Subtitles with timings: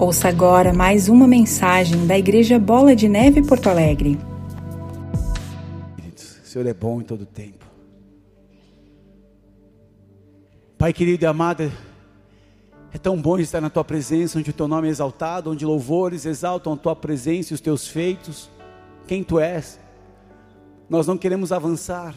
[0.00, 4.16] Ouça agora mais uma mensagem da Igreja Bola de Neve Porto Alegre.
[6.06, 7.66] O Senhor é bom em todo tempo.
[10.78, 11.72] Pai querido e amado,
[12.92, 16.24] é tão bom estar na tua presença, onde o teu nome é exaltado, onde louvores
[16.24, 18.48] exaltam a tua presença e os teus feitos,
[19.08, 19.80] quem tu és.
[20.88, 22.14] Nós não queremos avançar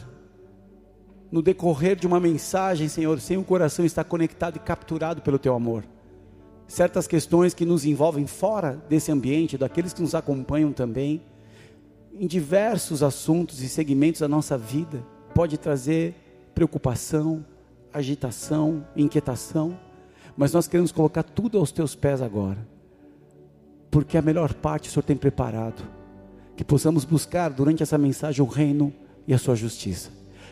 [1.32, 5.52] no decorrer de uma mensagem, Senhor, sem o coração estar conectado e capturado pelo teu
[5.52, 5.82] amor.
[6.72, 11.20] Certas questões que nos envolvem fora desse ambiente, daqueles que nos acompanham também,
[12.14, 16.14] em diversos assuntos e segmentos da nossa vida, pode trazer
[16.54, 17.44] preocupação,
[17.92, 19.78] agitação, inquietação,
[20.34, 22.66] mas nós queremos colocar tudo aos teus pés agora,
[23.90, 25.82] porque a melhor parte o Senhor tem preparado
[26.56, 28.94] que possamos buscar durante essa mensagem o reino
[29.28, 30.08] e a sua justiça.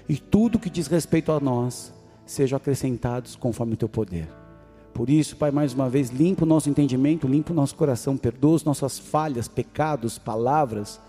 [0.07, 1.95] E tudo que diz respeito a nós
[2.27, 4.40] sejam acrescentados conforme o teu poder.
[5.01, 8.57] Por isso, Pai, mais uma vez, limpa o nosso entendimento, limpa o nosso coração, perdoa
[8.57, 11.01] as nossas falhas, pecados, palavras,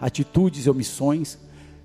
[0.00, 1.38] atitudes e omissões.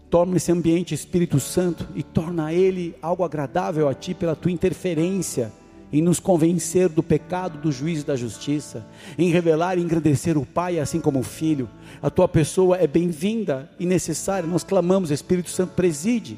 [0.10, 5.54] Torna esse ambiente Espírito Santo e torna ele algo agradável a Ti pela Tua interferência
[5.92, 8.84] em nos convencer do pecado, do juízo e da justiça,
[9.16, 11.70] em revelar e engrandecer o Pai, assim como o Filho.
[12.02, 14.50] A tua pessoa é bem-vinda e necessária.
[14.50, 16.36] Nós clamamos, Espírito Santo, preside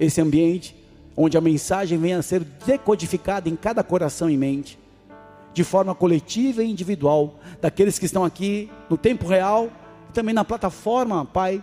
[0.00, 0.74] esse ambiente,
[1.16, 4.78] onde a mensagem venha a ser decodificada em cada coração e mente,
[5.52, 9.70] de forma coletiva e individual, daqueles que estão aqui no tempo real,
[10.12, 11.62] também na plataforma, Pai,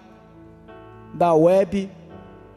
[1.14, 1.90] da web,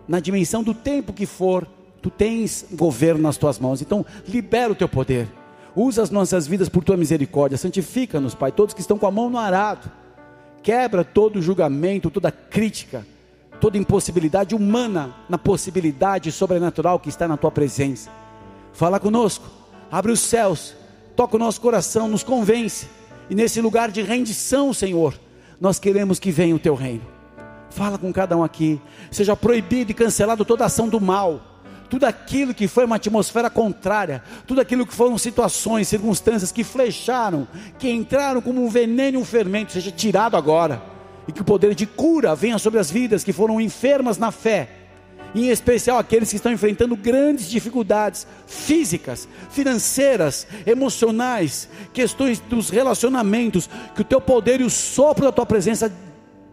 [0.07, 1.67] na dimensão do tempo que for,
[2.01, 3.81] tu tens governo nas tuas mãos.
[3.81, 5.29] Então, libera o teu poder.
[5.75, 7.59] Usa as nossas vidas por tua misericórdia.
[7.59, 9.91] Santifica-nos, Pai, todos que estão com a mão no arado.
[10.63, 13.05] Quebra todo julgamento, toda crítica,
[13.61, 18.11] toda impossibilidade humana na possibilidade sobrenatural que está na tua presença.
[18.73, 19.47] Fala conosco,
[19.91, 20.75] abre os céus,
[21.17, 22.89] toca o nosso coração, nos convence.
[23.31, 25.15] E nesse lugar de rendição, Senhor,
[25.61, 27.03] nós queremos que venha o teu reino.
[27.71, 28.81] Fala com cada um aqui.
[29.11, 31.55] Seja proibido e cancelado toda ação do mal
[31.95, 37.47] tudo aquilo que foi uma atmosfera contrária, tudo aquilo que foram situações, circunstâncias que flecharam,
[37.79, 40.83] que entraram como um veneno e um fermento, seja tirado agora,
[41.27, 44.69] e que o poder de cura venha sobre as vidas que foram enfermas na fé,
[45.35, 54.03] em especial aqueles que estão enfrentando grandes dificuldades físicas, financeiras, emocionais, questões dos relacionamentos, que
[54.03, 55.93] o teu poder e o sopro da tua presença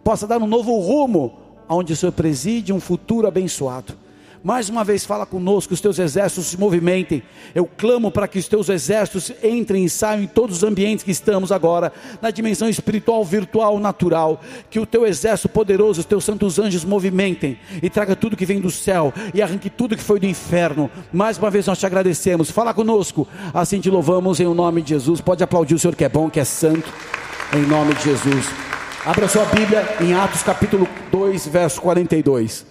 [0.03, 4.00] possa dar um novo rumo, aonde o Senhor preside um futuro abençoado.
[4.44, 7.22] Mais uma vez fala conosco, os teus exércitos se movimentem.
[7.53, 11.12] Eu clamo para que os teus exércitos entrem e saiam em todos os ambientes que
[11.12, 14.41] estamos agora, na dimensão espiritual, virtual, natural.
[14.69, 18.59] Que o teu exército poderoso, os teus santos anjos movimentem e traga tudo que vem
[18.59, 20.90] do céu e arranque tudo que foi do inferno.
[21.13, 22.50] Mais uma vez nós te agradecemos.
[22.50, 25.22] Fala conosco, assim te louvamos em nome de Jesus.
[25.22, 26.91] Pode aplaudir o Senhor que é bom, que é santo,
[27.53, 28.47] em nome de Jesus.
[29.06, 32.70] Abra sua Bíblia em Atos capítulo 2, verso 42.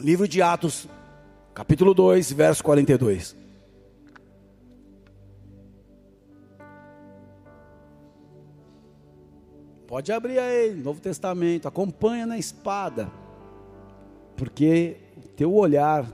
[0.00, 0.86] Livro de Atos,
[1.52, 3.36] capítulo 2, verso 42.
[9.88, 13.10] Pode abrir aí, Novo Testamento, acompanha na espada,
[14.36, 14.98] porque
[15.34, 16.06] teu olhar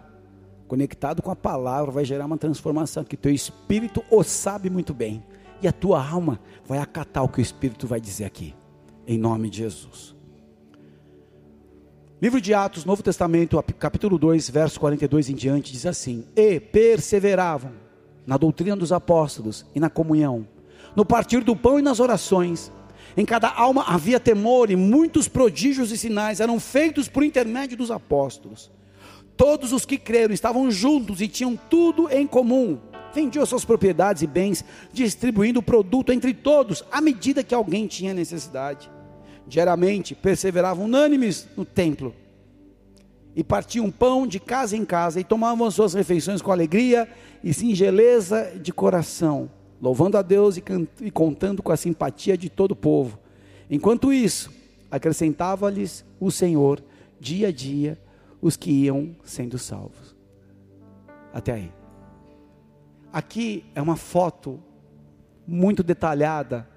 [0.67, 5.23] conectado com a palavra vai gerar uma transformação, que teu espírito o sabe muito bem,
[5.61, 8.55] e a tua alma vai acatar o que o espírito vai dizer aqui,
[9.06, 10.14] em nome de Jesus.
[12.23, 17.73] Livro de Atos, Novo Testamento, capítulo 2, verso 42 em diante, diz assim: E perseveravam
[18.25, 20.47] na doutrina dos apóstolos e na comunhão,
[20.95, 22.71] no partir do pão e nas orações.
[23.17, 27.91] Em cada alma havia temor e muitos prodígios e sinais eram feitos por intermédio dos
[27.91, 28.71] apóstolos.
[29.37, 32.79] Todos os que creram estavam juntos e tinham tudo em comum.
[33.13, 38.15] Vendiam suas propriedades e bens, distribuindo o produto entre todos, à medida que alguém tinha
[38.15, 38.89] necessidade
[39.47, 42.15] diariamente perseveravam unânimes no templo
[43.37, 47.09] e partiam pão de casa em casa e tomavam as suas refeições com alegria
[47.43, 49.50] e singeleza de coração,
[49.81, 50.62] louvando a Deus e,
[51.00, 53.19] e contando com a simpatia de todo o povo.
[53.69, 54.52] Enquanto isso,
[54.91, 56.82] acrescentava-lhes o Senhor
[57.19, 57.99] dia a dia
[58.40, 60.14] os que iam sendo salvos.
[61.32, 61.73] Até aí.
[63.12, 64.61] Aqui é uma foto
[65.47, 66.69] muito detalhada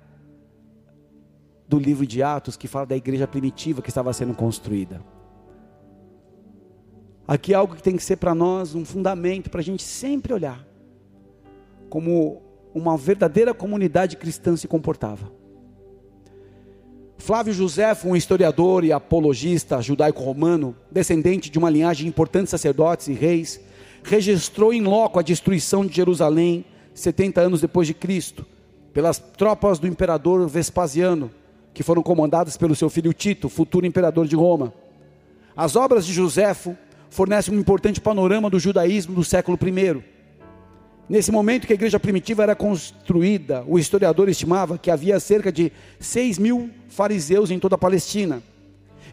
[1.67, 5.01] do livro de Atos que fala da igreja primitiva que estava sendo construída.
[7.27, 10.33] Aqui é algo que tem que ser para nós um fundamento para a gente sempre
[10.33, 10.65] olhar
[11.89, 12.41] como
[12.73, 15.31] uma verdadeira comunidade cristã se comportava.
[17.17, 23.13] Flávio José, um historiador e apologista judaico-romano, descendente de uma linhagem de importantes sacerdotes e
[23.13, 23.59] reis,
[24.03, 26.63] registrou em loco a destruição de Jerusalém
[26.93, 28.45] 70 anos depois de Cristo,
[28.93, 31.29] pelas tropas do imperador Vespasiano,
[31.77, 34.74] que foram comandadas pelo seu filho Tito, futuro imperador de Roma.
[35.56, 36.75] As obras de Joséfo
[37.07, 40.03] fornecem um importante panorama do judaísmo do século I.
[41.07, 45.71] Nesse momento que a igreja primitiva era construída, o historiador estimava que havia cerca de
[46.00, 48.41] 6 mil fariseus em toda a Palestina.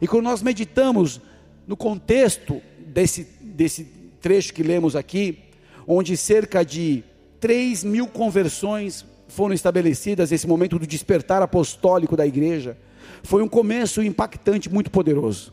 [0.01, 1.21] E quando nós meditamos
[1.67, 3.85] no contexto desse, desse
[4.23, 5.39] trecho que lemos aqui,
[5.87, 7.05] onde cerca de
[7.41, 12.77] 3 mil conversões foram estabelecidas nesse momento do despertar apostólico da igreja,
[13.23, 15.53] foi um começo impactante, muito poderoso.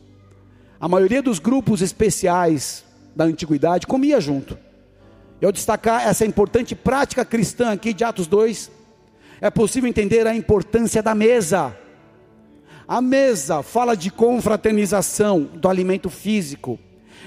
[0.80, 2.84] A maioria dos grupos especiais
[3.14, 4.58] da antiguidade comia junto.
[5.40, 8.70] Eu destacar essa importante prática cristã aqui de Atos 2,
[9.40, 11.76] é possível entender a importância da mesa.
[12.86, 16.78] A mesa fala de confraternização do alimento físico.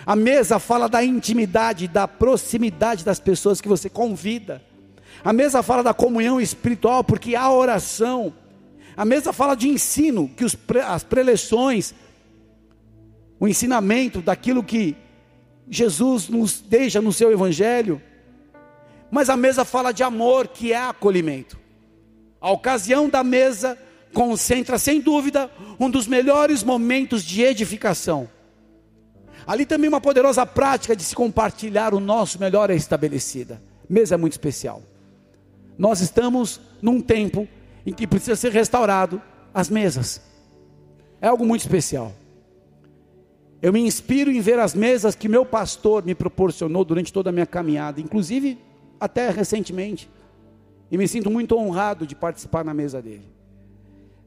[0.06, 4.62] A mesa fala da intimidade, da proximidade das pessoas que você convida.
[5.25, 8.31] A mesa fala da comunhão espiritual, porque há oração.
[8.95, 10.56] A mesa fala de ensino, que os,
[10.88, 11.95] as preleções,
[13.39, 14.95] o ensinamento daquilo que
[15.68, 18.00] Jesus nos deixa no seu evangelho.
[19.10, 21.60] Mas a mesa fala de amor, que é acolhimento.
[22.39, 23.75] A ocasião da mesa
[24.13, 25.50] concentra, sem dúvida,
[25.80, 28.30] um dos melhores momentos de edificação.
[29.48, 33.60] Ali também uma poderosa prática de se compartilhar o nosso melhor é estabelecida.
[33.89, 34.83] Mesa é muito especial.
[35.77, 37.48] Nós estamos num tempo
[37.86, 39.22] em que precisa ser restaurado
[39.54, 40.22] as mesas.
[41.22, 42.12] É algo muito especial.
[43.62, 47.33] Eu me inspiro em ver as mesas que meu pastor me proporcionou durante toda a
[47.33, 48.60] minha caminhada, inclusive
[49.00, 50.10] até recentemente.
[50.92, 53.25] E me sinto muito honrado de participar na mesa dele.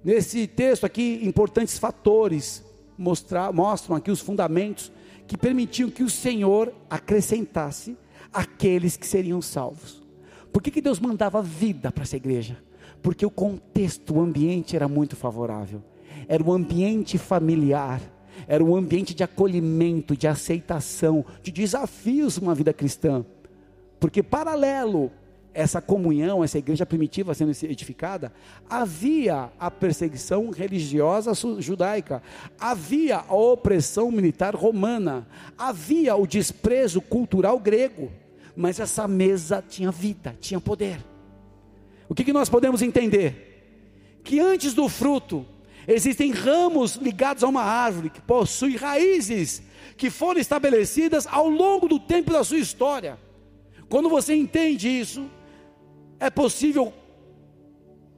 [0.02, 2.64] Nesse texto aqui, importantes fatores
[2.96, 4.90] mostrar, mostram aqui os fundamentos
[5.26, 7.96] que permitiam que o Senhor acrescentasse
[8.32, 9.97] aqueles que seriam salvos.
[10.52, 12.56] Por que, que Deus mandava vida para essa igreja?
[13.02, 15.82] Porque o contexto, o ambiente era muito favorável.
[16.26, 18.00] Era um ambiente familiar
[18.46, 23.24] era um ambiente de acolhimento, de aceitação, de desafios uma vida cristã.
[23.98, 25.10] Porque paralelo
[25.54, 28.32] essa comunhão, essa igreja primitiva sendo edificada,
[28.70, 32.22] havia a perseguição religiosa judaica,
[32.60, 38.12] havia a opressão militar romana, havia o desprezo cultural grego,
[38.58, 40.98] mas essa mesa tinha vida, tinha poder.
[42.08, 44.20] O que, que nós podemos entender?
[44.22, 45.46] Que antes do fruto
[45.90, 49.62] Existem ramos ligados a uma árvore que possui raízes
[49.96, 53.18] que foram estabelecidas ao longo do tempo da sua história.
[53.88, 55.30] Quando você entende isso,
[56.20, 56.92] é possível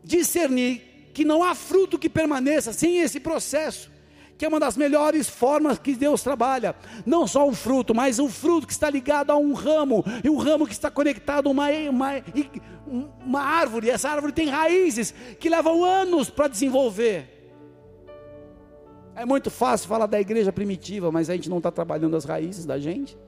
[0.03, 3.89] discernir que não há fruto que permaneça sem esse processo,
[4.41, 6.75] que é uma das melhores formas que Deus trabalha.
[7.05, 10.39] Não só o fruto, mas o fruto que está ligado a um ramo, e um
[10.39, 12.13] ramo que está conectado a uma, uma,
[13.23, 13.89] uma árvore.
[13.89, 17.53] E essa árvore tem raízes que levam anos para desenvolver.
[19.15, 22.65] É muito fácil falar da igreja primitiva, mas a gente não está trabalhando as raízes
[22.65, 23.19] da gente.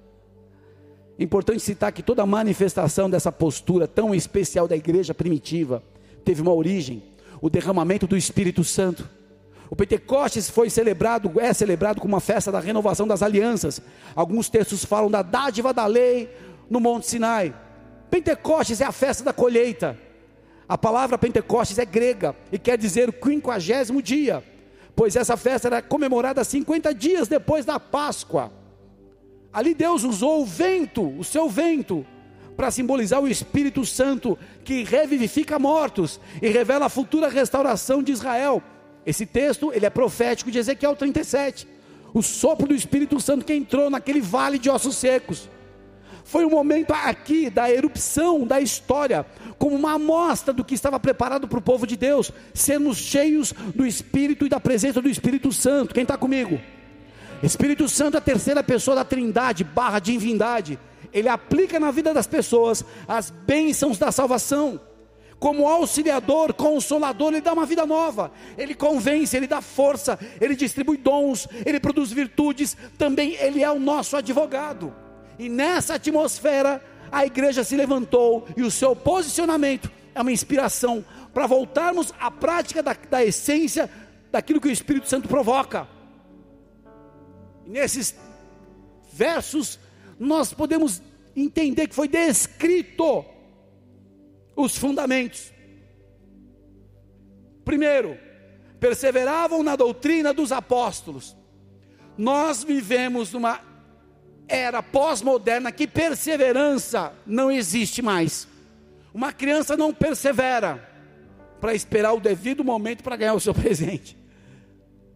[1.18, 5.82] Importante citar que toda manifestação dessa postura tão especial da igreja primitiva
[6.24, 7.02] teve uma origem,
[7.38, 9.06] o derramamento do Espírito Santo.
[9.72, 13.80] O Pentecostes foi celebrado, é celebrado como uma festa da renovação das alianças.
[14.14, 16.28] Alguns textos falam da dádiva da lei
[16.68, 17.54] no Monte Sinai.
[18.10, 19.98] Pentecostes é a festa da colheita.
[20.68, 24.44] A palavra Pentecostes é grega e quer dizer o quinquagésimo dia
[24.94, 28.52] pois essa festa era comemorada 50 dias depois da Páscoa.
[29.52, 32.06] Ali Deus usou o vento, o seu vento,
[32.56, 38.62] para simbolizar o Espírito Santo que revivifica mortos e revela a futura restauração de Israel.
[39.04, 41.66] Esse texto, ele é profético de Ezequiel 37.
[42.14, 45.48] O sopro do Espírito Santo que entrou naquele vale de ossos secos.
[46.24, 49.26] Foi um momento aqui da erupção da história,
[49.58, 53.84] como uma amostra do que estava preparado para o povo de Deus, sermos cheios do
[53.84, 55.92] Espírito e da presença do Espírito Santo.
[55.92, 56.60] Quem está comigo?
[57.42, 60.78] Espírito Santo é a terceira pessoa da trindade, barra divindade.
[61.12, 64.80] Ele aplica na vida das pessoas as bênçãos da salvação.
[65.42, 68.30] Como auxiliador, consolador, ele dá uma vida nova.
[68.56, 72.76] Ele convence, ele dá força, ele distribui dons, ele produz virtudes.
[72.96, 74.94] Também ele é o nosso advogado.
[75.40, 76.80] E nessa atmosfera,
[77.10, 82.80] a igreja se levantou e o seu posicionamento é uma inspiração para voltarmos à prática
[82.80, 83.90] da, da essência
[84.30, 85.88] daquilo que o Espírito Santo provoca.
[87.66, 88.14] E nesses
[89.12, 89.76] versos,
[90.20, 91.02] nós podemos
[91.34, 93.31] entender que foi descrito
[94.54, 95.52] os fundamentos.
[97.64, 98.18] Primeiro,
[98.80, 101.36] perseveravam na doutrina dos apóstolos.
[102.18, 103.60] Nós vivemos numa
[104.48, 108.46] era pós-moderna que perseverança não existe mais.
[109.14, 110.88] Uma criança não persevera
[111.60, 114.18] para esperar o devido momento para ganhar o seu presente.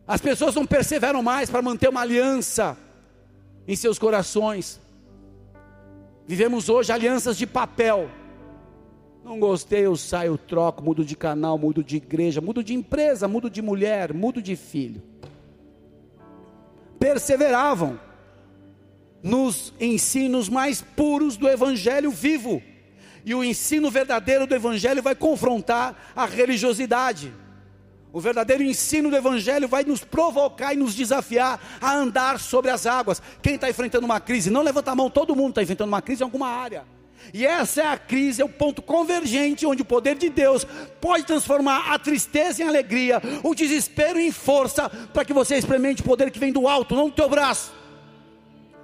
[0.07, 2.79] As pessoas não perseveram mais para manter uma aliança
[3.67, 4.81] em seus corações.
[6.27, 8.09] Vivemos hoje alianças de papel.
[9.27, 13.51] Não gostei, eu saio, troco, mudo de canal, mudo de igreja, mudo de empresa, mudo
[13.51, 15.03] de mulher, mudo de filho.
[16.97, 17.99] Perseveravam
[19.25, 22.63] nos ensinos mais puros do evangelho vivo.
[23.25, 27.35] E o ensino verdadeiro do evangelho vai confrontar a religiosidade.
[28.13, 32.87] O verdadeiro ensino do Evangelho vai nos provocar e nos desafiar a andar sobre as
[32.87, 33.21] águas.
[33.43, 36.23] Quem está enfrentando uma crise, não levanta a mão, todo mundo está enfrentando uma crise
[36.23, 36.96] em alguma área.
[37.33, 40.67] E essa é a crise, é o ponto convergente onde o poder de Deus
[41.01, 46.05] pode transformar a tristeza em alegria, o desespero em força, para que você experimente o
[46.05, 47.73] poder que vem do alto, não do teu braço.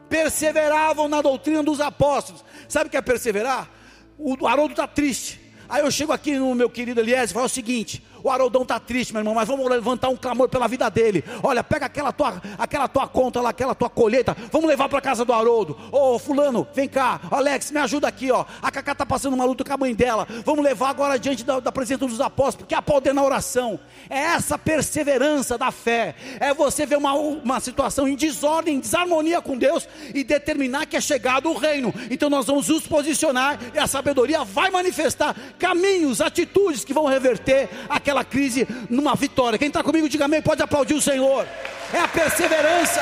[0.09, 2.45] Perseveravam na doutrina dos apóstolos.
[2.69, 3.71] Sabe o que é perseverar?
[4.19, 5.41] O Haroldo está triste.
[5.69, 8.79] Aí eu chego aqui no meu querido Elias e falo o seguinte: o Haroldão está
[8.79, 11.25] triste, meu irmão, mas vamos levantar um clamor pela vida dele.
[11.43, 15.25] Olha, pega aquela tua, aquela tua conta lá, aquela tua colheita, vamos levar para casa
[15.25, 15.77] do Haroldo.
[15.91, 17.21] Ô, oh, fulano, vem cá.
[17.31, 18.45] Alex, me ajuda aqui, ó.
[18.61, 20.27] A Cacá está passando uma luta com a mãe dela.
[20.45, 23.79] Vamos levar agora diante da, da presença dos apóstolos, porque há poder na oração.
[24.09, 26.15] É essa perseverança da fé.
[26.39, 30.97] É você ver uma, uma situação em desordem, em desarmonia com Deus e determinar que
[30.97, 31.93] é chegado o reino.
[32.11, 37.69] Então nós vamos nos posicionar e a sabedoria vai manifestar caminhos, atitudes que vão reverter
[37.89, 39.59] aquela aquela crise numa vitória.
[39.59, 41.47] Quem está comigo, diga amém, pode aplaudir o Senhor.
[41.93, 43.01] É a perseverança.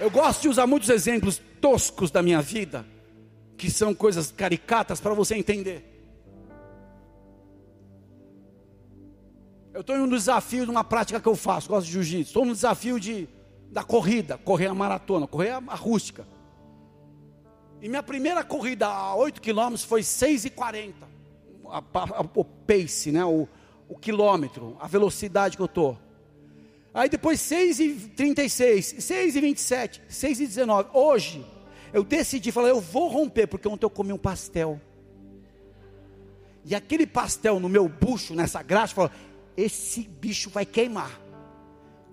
[0.00, 2.84] Eu gosto de usar muitos exemplos toscos da minha vida,
[3.56, 5.94] que são coisas caricatas para você entender.
[9.72, 12.30] Eu estou em um desafio de uma prática que eu faço, gosto de jiu-jitsu.
[12.30, 13.28] Estou no desafio de,
[13.70, 16.26] da corrida, correr a maratona, correr a, a rústica.
[17.80, 20.94] E minha primeira corrida a 8 quilômetros foi 6,40.
[22.34, 23.24] O pace, né?
[23.24, 23.48] O,
[23.88, 25.98] o quilômetro, a velocidade que eu estou.
[26.92, 30.86] Aí depois 6,36, 6,27, 6,19.
[30.92, 31.44] Hoje,
[31.92, 34.80] eu decidi, falar, eu vou romper, porque ontem eu comi um pastel.
[36.64, 39.10] E aquele pastel no meu bucho, nessa graxa, falou:
[39.56, 41.20] esse bicho vai queimar.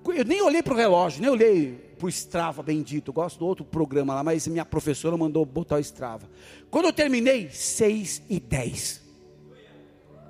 [0.06, 3.12] Eu nem olhei para o relógio, nem olhei para o Strava bendito.
[3.12, 6.30] Gosto do outro programa lá, mas minha professora mandou botar o Strava.
[6.70, 9.06] Quando eu terminei, 6 e 10.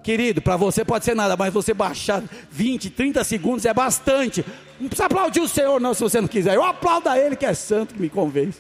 [0.04, 4.46] Querido, para você pode ser nada, mas você baixar 20, 30 segundos é bastante.
[4.80, 6.54] Não precisa aplaudir o Senhor, não, se você não quiser.
[6.54, 8.60] Eu aplaudo a Ele que é santo, que me convence.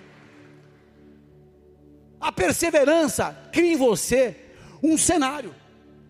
[2.19, 4.35] A perseverança cria em você
[4.81, 5.53] um cenário,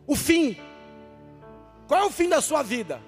[0.08, 0.56] o fim.
[1.88, 3.02] Qual é o fim da sua vida?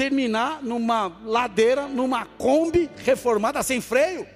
[0.00, 4.26] Terminar numa ladeira, numa Kombi reformada sem freio.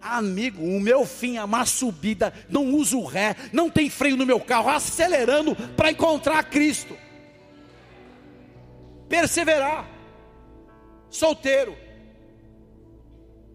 [0.00, 4.40] Amigo, o meu fim é uma subida, não uso ré, não tem freio no meu
[4.40, 6.96] carro, acelerando para encontrar Cristo.
[9.08, 9.88] Perseverar.
[11.08, 11.76] Solteiro.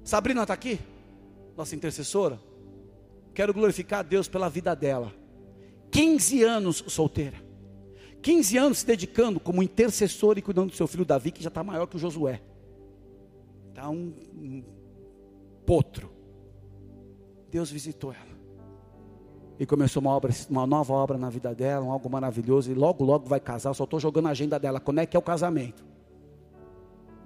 [0.06, 0.80] Sabrina está aqui?
[1.58, 2.40] Nossa intercessora.
[3.34, 5.14] Quero glorificar a Deus pela vida dela.
[5.92, 7.47] 15 anos solteira.
[8.22, 11.64] 15 anos se dedicando como intercessor e cuidando do seu filho Davi, que já está
[11.64, 12.42] maior que o Josué.
[13.70, 14.64] Está um, um
[15.66, 16.12] potro.
[17.50, 18.38] Deus visitou ela.
[19.60, 22.72] E começou uma, obra, uma nova obra na vida dela, um algo maravilhoso.
[22.72, 23.74] E logo, logo vai casar.
[23.74, 24.80] Só estou jogando a agenda dela.
[24.80, 25.86] Quando é que é o casamento?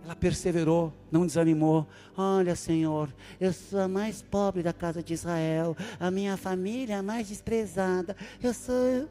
[0.04, 1.86] Ela perseverou, não desanimou.
[2.18, 5.76] Olha, Senhor, eu sou a mais pobre da casa de Israel.
[6.00, 8.16] A minha família é a mais desprezada.
[8.42, 9.08] Eu sou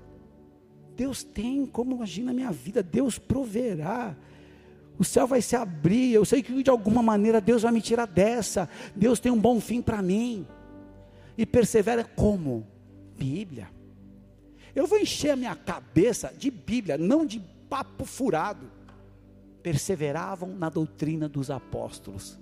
[1.00, 4.14] Deus tem como agir na minha vida, Deus proverá.
[4.99, 6.12] O céu vai se abrir.
[6.12, 8.69] Eu sei que de alguma maneira Deus vai me tirar dessa.
[8.95, 10.47] Deus tem um bom fim para mim.
[11.38, 12.66] E persevera como?
[13.16, 13.71] Bíblia.
[14.75, 17.40] Eu vou encher a minha cabeça de Bíblia, não de
[17.71, 18.71] papo furado.
[19.62, 22.38] Perseveravam na doutrina dos apóstolos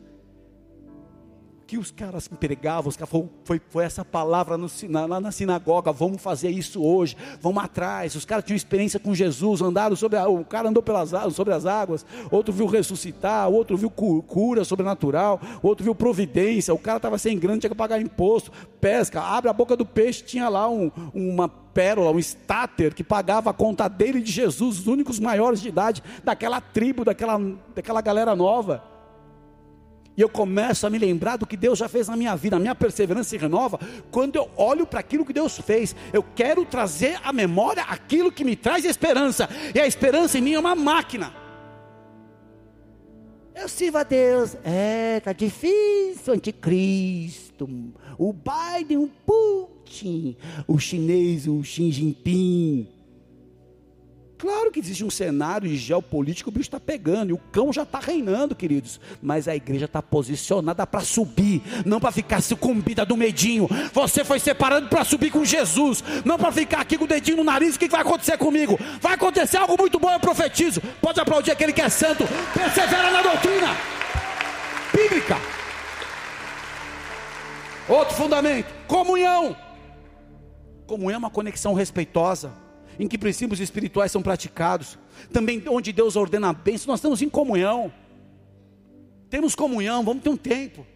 [1.69, 5.31] que os caras pregavam, os caras, foi, foi, foi essa palavra no, na, lá na
[5.31, 8.15] sinagoga, vamos fazer isso hoje, vamos atrás.
[8.15, 11.67] Os caras tinham experiência com Jesus, andaram sobre a, o cara andou pelas, sobre as
[11.67, 17.39] águas, outro viu ressuscitar, outro viu cura sobrenatural, outro viu providência, o cara estava sem
[17.39, 21.51] grana, tinha que pagar imposto, pesca, abre a boca do peixe, tinha lá um, uma
[21.51, 26.03] pérola, um estáter que pagava a conta dele de Jesus, os únicos maiores de idade
[26.25, 27.39] daquela tribo, daquela,
[27.75, 28.97] daquela galera nova
[30.19, 32.59] e eu começo a me lembrar do que Deus já fez na minha vida, a
[32.59, 33.79] minha perseverança se renova
[34.11, 35.95] quando eu olho para aquilo que Deus fez.
[36.13, 40.55] Eu quero trazer à memória aquilo que me traz esperança, e a esperança em mim
[40.55, 41.33] é uma máquina.
[43.55, 44.57] Eu sirvo a Deus.
[44.65, 47.69] É, tá difícil, anticristo.
[48.19, 50.37] O Biden, o Putin.
[50.67, 52.98] O chinês, o Xi Jinping.
[54.38, 57.99] Claro que existe um cenário geopolítico, o bicho está pegando, e o cão já está
[57.99, 59.00] reinando, queridos.
[59.21, 63.68] Mas a igreja está posicionada para subir, não para ficar sucumbida do medinho.
[63.92, 67.45] Você foi separado para subir com Jesus, não para ficar aqui com o dedinho no
[67.45, 67.75] nariz.
[67.75, 68.78] O que vai acontecer comigo?
[69.00, 70.80] Vai acontecer algo muito bom, eu profetizo.
[71.02, 73.76] Pode aplaudir aquele que é santo, persevera na doutrina
[74.95, 75.37] bíblica.
[77.88, 79.57] Outro fundamento: comunhão.
[80.87, 82.68] Comunhão é uma conexão respeitosa
[82.99, 84.99] em que princípios espirituais são praticados,
[85.33, 87.93] também onde Deus ordena a bênção, nós estamos em comunhão.
[89.31, 90.87] Temos comunhão, vamos ter um tempo.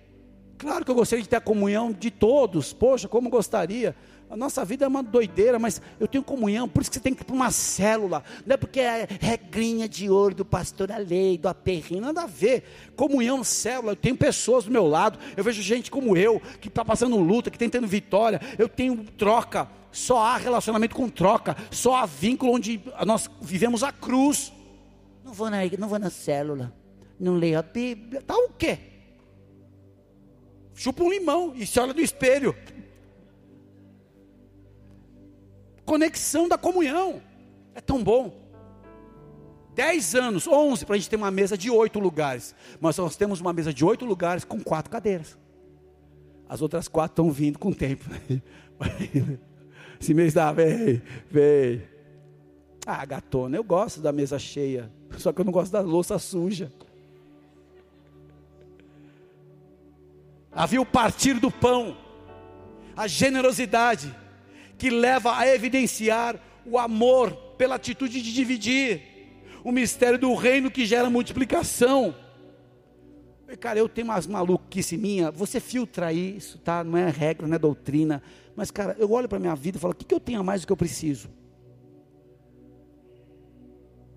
[0.58, 3.94] Claro que eu gostaria de ter a comunhão de todos, poxa, como gostaria.
[4.30, 7.12] A nossa vida é uma doideira, mas eu tenho comunhão, por isso que você tem
[7.12, 8.24] que ir para uma célula.
[8.46, 12.26] Não é porque é regrinha de ouro do pastor a lei, do aperrinho, nada a
[12.26, 12.64] ver.
[12.96, 16.82] Comunhão, célula, eu tenho pessoas do meu lado, eu vejo gente como eu, que está
[16.82, 21.96] passando luta, que está tendo vitória, eu tenho troca só há relacionamento com troca, só
[21.96, 24.52] há vínculo onde nós vivemos a cruz.
[25.22, 26.74] Não vou na, não vou na célula,
[27.20, 28.78] não leio a Bíblia, tá o quê?
[30.74, 32.56] Chupa um limão e se olha no espelho.
[35.84, 37.20] Conexão da comunhão,
[37.74, 38.40] é tão bom.
[39.74, 42.54] Dez anos, onze, para a gente ter uma mesa de oito lugares.
[42.80, 45.38] Mas nós temos uma mesa de oito lugares com quatro cadeiras.
[46.48, 48.04] As outras quatro estão vindo com o tempo.
[50.02, 51.80] Esse mês dá, vem, vem.
[52.84, 54.90] Ah, gatona, eu gosto da mesa cheia.
[55.16, 56.72] Só que eu não gosto da louça suja.
[60.50, 61.96] Havia o partir do pão,
[62.96, 64.12] a generosidade,
[64.76, 66.34] que leva a evidenciar
[66.66, 69.02] o amor pela atitude de dividir,
[69.62, 72.12] o mistério do reino que gera multiplicação.
[73.60, 76.82] Cara, eu tenho umas maluquice minha, você filtra isso, tá?
[76.82, 78.20] Não é regra, não é doutrina.
[78.54, 80.40] Mas, cara, eu olho para a minha vida e falo: o que, que eu tenho
[80.40, 81.28] a mais do que eu preciso?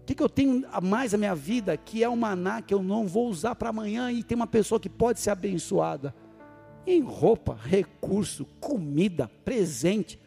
[0.01, 2.73] O que, que eu tenho a mais na minha vida que é um maná que
[2.73, 6.13] eu não vou usar para amanhã e tem uma pessoa que pode ser abençoada?
[6.85, 10.19] Em roupa, recurso, comida, presente.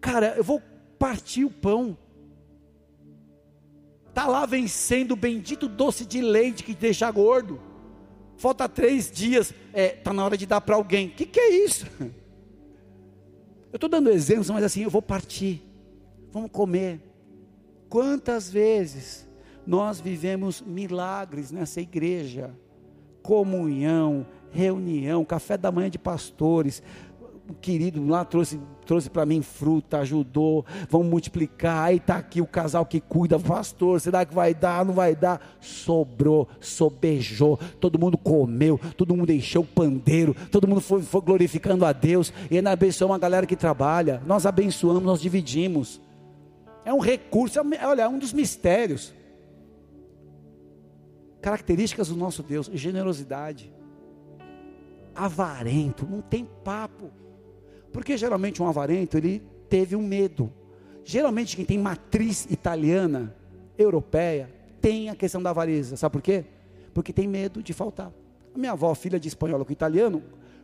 [0.00, 0.62] Cara, eu vou
[0.98, 1.98] partir o pão.
[4.08, 7.60] Está lá vencendo o bendito doce de leite que deixa gordo.
[8.36, 11.08] Falta três dias, é, tá na hora de dar para alguém.
[11.08, 11.86] O que, que é isso?
[13.72, 15.62] Eu estou dando exemplos, mas assim, eu vou partir.
[16.32, 17.00] Vamos comer.
[17.88, 19.28] Quantas vezes
[19.66, 22.54] nós vivemos milagres nessa igreja?
[23.22, 26.82] Comunhão, reunião, café da manhã de pastores.
[27.52, 30.64] Querido lá trouxe, trouxe para mim fruta, ajudou.
[30.88, 31.84] Vamos multiplicar.
[31.84, 34.00] Aí está aqui o casal que cuida, pastor.
[34.00, 34.84] Será que vai dar?
[34.84, 35.40] Não vai dar?
[35.60, 37.58] Sobrou, sobejou.
[37.78, 42.32] Todo mundo comeu, todo mundo encheu o pandeiro, todo mundo foi, foi glorificando a Deus.
[42.50, 44.22] E ainda abençoou uma galera que trabalha.
[44.26, 46.00] Nós abençoamos, nós dividimos.
[46.84, 49.12] É um recurso, é, olha, é um dos mistérios.
[51.40, 53.72] Características do nosso Deus: generosidade,
[55.14, 57.10] avarento, não tem papo.
[57.92, 60.52] Porque geralmente um avarento, ele teve um medo.
[61.04, 63.34] Geralmente quem tem matriz italiana,
[63.76, 64.50] europeia,
[64.80, 65.96] tem a questão da avareza.
[65.96, 66.44] Sabe por quê?
[66.94, 68.12] Porque tem medo de faltar.
[68.54, 70.22] A minha avó, filha de espanhola com italiano,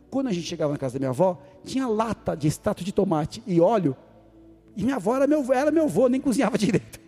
[0.09, 3.41] quando a gente chegava na casa da minha avó, tinha lata de extrato de tomate
[3.45, 3.95] e óleo.
[4.75, 6.99] E minha avó era meu, era meu avô, nem cozinhava direito.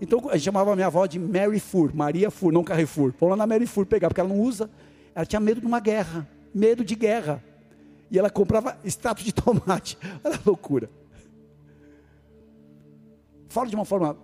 [0.00, 3.12] Então a gente chamava a minha avó de Mary Fur, Maria Fur, não Carrefour.
[3.18, 4.68] Vamos lá na Mary Fur pegar, porque ela não usa.
[5.14, 7.42] Ela tinha medo de uma guerra, medo de guerra
[8.14, 9.98] e ela comprava extrato de tomate.
[10.22, 10.88] Olha a loucura.
[13.48, 14.16] Falo de uma forma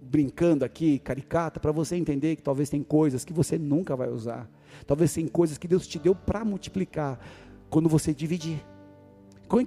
[0.00, 4.48] brincando aqui, caricata, para você entender que talvez tem coisas que você nunca vai usar.
[4.86, 7.20] Talvez tem coisas que Deus te deu para multiplicar
[7.68, 8.64] quando você dividir.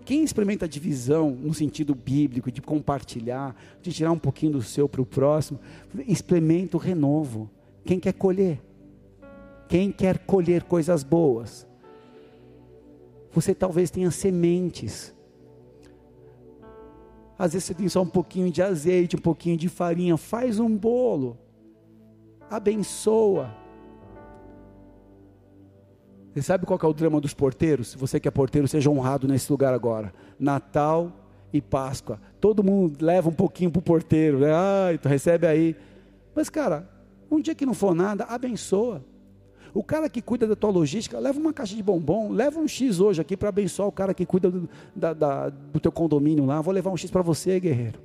[0.04, 5.02] Quem experimenta divisão no sentido bíblico, de compartilhar, de tirar um pouquinho do seu para
[5.02, 5.60] o próximo,
[6.08, 7.52] experimenta o renovo.
[7.86, 8.60] Quem quer colher?
[9.68, 11.69] Quem quer colher coisas boas?
[13.40, 15.16] Você talvez tenha sementes.
[17.38, 20.18] Às vezes você tem só um pouquinho de azeite, um pouquinho de farinha.
[20.18, 21.38] Faz um bolo.
[22.52, 23.56] Abençoa.
[26.34, 27.92] Você sabe qual é o drama dos porteiros?
[27.92, 30.14] Se você que é porteiro, seja honrado nesse lugar agora.
[30.38, 31.10] Natal
[31.54, 32.20] e Páscoa.
[32.42, 34.40] Todo mundo leva um pouquinho para o porteiro.
[34.40, 34.52] Né?
[34.54, 35.78] Ai, tu recebe aí.
[36.36, 36.90] Mas, cara,
[37.32, 39.02] um dia que não for nada, abençoa.
[39.74, 43.00] O cara que cuida da tua logística, leva uma caixa de bombom, leva um X
[43.00, 46.62] hoje aqui para abençoar o cara que cuida do, da, da, do teu condomínio lá.
[46.62, 48.00] Vou levar um X para você, guerreiro.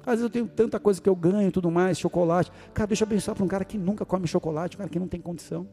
[0.00, 2.50] Às vezes eu tenho tanta coisa que eu ganho, tudo mais, chocolate.
[2.72, 5.06] Cara, deixa eu abençoar para um cara que nunca come chocolate, um cara que não
[5.06, 5.68] tem condição.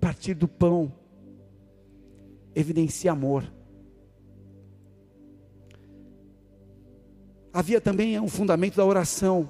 [0.00, 0.92] Partir do pão,
[2.56, 3.44] evidencia amor.
[7.52, 9.48] Havia também um fundamento da oração.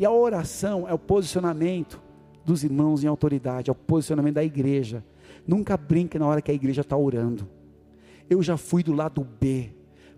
[0.00, 2.00] E a oração é o posicionamento
[2.42, 5.04] dos irmãos em autoridade, é o posicionamento da igreja.
[5.46, 7.46] Nunca brinque na hora que a igreja está orando.
[8.30, 9.74] Eu já fui do lado B.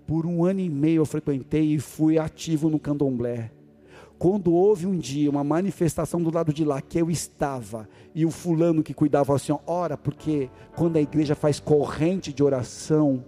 [0.06, 3.50] Por um ano e meio eu frequentei e fui ativo no candomblé.
[4.20, 8.30] Quando houve um dia uma manifestação do lado de lá que eu estava e o
[8.30, 13.24] fulano que cuidava assim, ora, porque quando a igreja faz corrente de oração,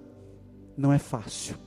[0.77, 1.64] não é fácil.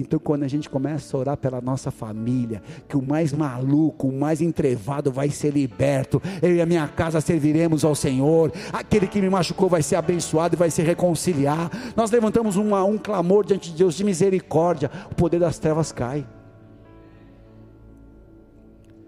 [0.00, 4.12] Então, quando a gente começa a orar pela nossa família, que o mais maluco, o
[4.12, 9.20] mais entrevado vai ser liberto, eu e a minha casa serviremos ao Senhor, aquele que
[9.20, 11.68] me machucou vai ser abençoado e vai se reconciliar.
[11.96, 16.24] Nós levantamos uma, um clamor diante de Deus de misericórdia, o poder das trevas cai.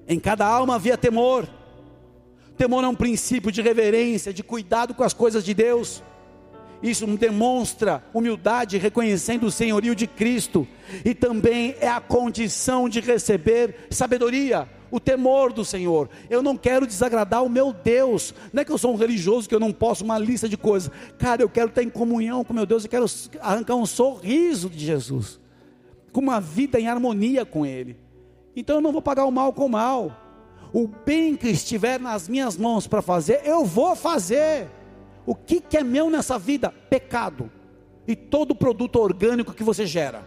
[0.09, 1.49] Em cada alma havia temor.
[2.59, 6.03] Temor é um princípio de reverência, de cuidado com as coisas de Deus.
[6.83, 10.67] Isso demonstra humildade, reconhecendo o senhorio de Cristo,
[11.05, 16.09] e também é a condição de receber sabedoria, o temor do Senhor.
[16.31, 18.35] Eu não quero desagradar o meu Deus.
[18.53, 20.91] Não é que eu sou um religioso que eu não posso uma lista de coisas.
[21.19, 23.07] Cara, eu quero estar em comunhão com meu Deus, eu quero
[23.41, 25.39] arrancar um sorriso de Jesus,
[26.13, 27.99] com uma vida em harmonia com Ele.
[28.57, 30.17] Então eu não vou pagar o mal com o mal.
[30.73, 34.69] O bem que estiver nas minhas mãos para fazer, eu vou fazer.
[35.27, 36.71] O que, que é meu nessa vida?
[36.71, 37.51] Pecado.
[38.07, 40.27] E todo produto orgânico que você gera: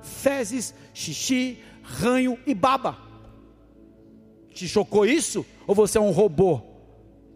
[0.00, 2.98] fezes, xixi, ranho e baba.
[4.52, 5.44] Te chocou isso?
[5.66, 6.60] Ou você é um robô?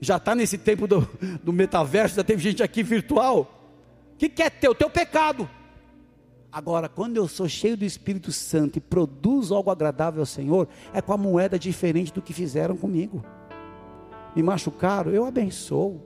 [0.01, 1.09] Já está nesse tempo do,
[1.43, 3.73] do metaverso, já teve gente aqui virtual.
[4.15, 4.75] O que, que é teu?
[4.75, 5.49] Teu pecado.
[6.53, 11.01] Agora, quando eu sou cheio do Espírito Santo e produzo algo agradável ao Senhor, é
[11.01, 13.25] com a moeda diferente do que fizeram comigo.
[14.35, 16.03] Me machucaram, eu abençoo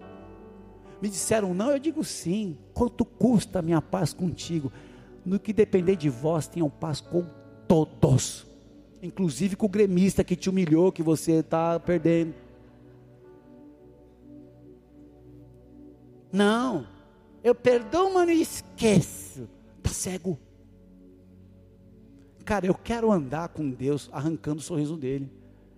[1.05, 2.57] me disseram não, eu digo sim.
[2.73, 4.73] Quanto custa a minha paz contigo?
[5.23, 7.27] No que depender de vós, tenham paz com
[7.69, 8.47] todos,
[9.03, 12.35] inclusive com o gremista que te humilhou, que você está perdendo.
[16.33, 16.87] Não,
[17.43, 19.47] eu perdoo, mas não esqueço.
[19.77, 20.39] Está cego.
[22.47, 25.31] Cara, eu quero andar com Deus arrancando o sorriso dele.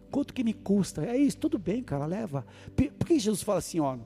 [0.08, 1.04] Quanto que me custa?
[1.04, 2.46] É isso, tudo bem, cara, leva.
[2.76, 3.98] Por que Jesus fala assim, ó?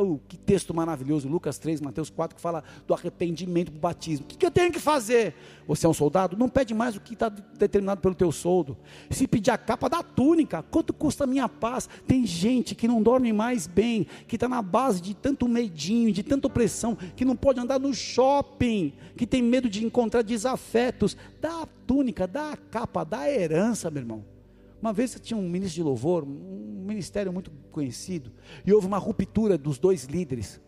[0.00, 4.26] Oh, que texto maravilhoso, Lucas 3, Mateus 4, que fala do arrependimento do batismo.
[4.26, 5.34] O que, eu tenho que fazer?
[5.66, 6.36] Você é um soldado?
[6.36, 8.78] Não pede mais o que está determinado pelo teu soldo.
[9.10, 11.88] Se pedir a capa da túnica, quanto custa a minha paz?
[12.06, 16.22] Tem gente que não dorme mais bem, que está na base de tanto medinho, de
[16.22, 21.16] tanta opressão, que não pode andar no shopping, que tem medo de encontrar desafetos.
[21.40, 24.37] Dá a túnica, dá a capa, dá a herança, meu irmão.
[24.80, 28.32] Uma vez tinha um ministro de louvor, um ministério muito conhecido,
[28.64, 30.60] e houve uma ruptura dos dois líderes.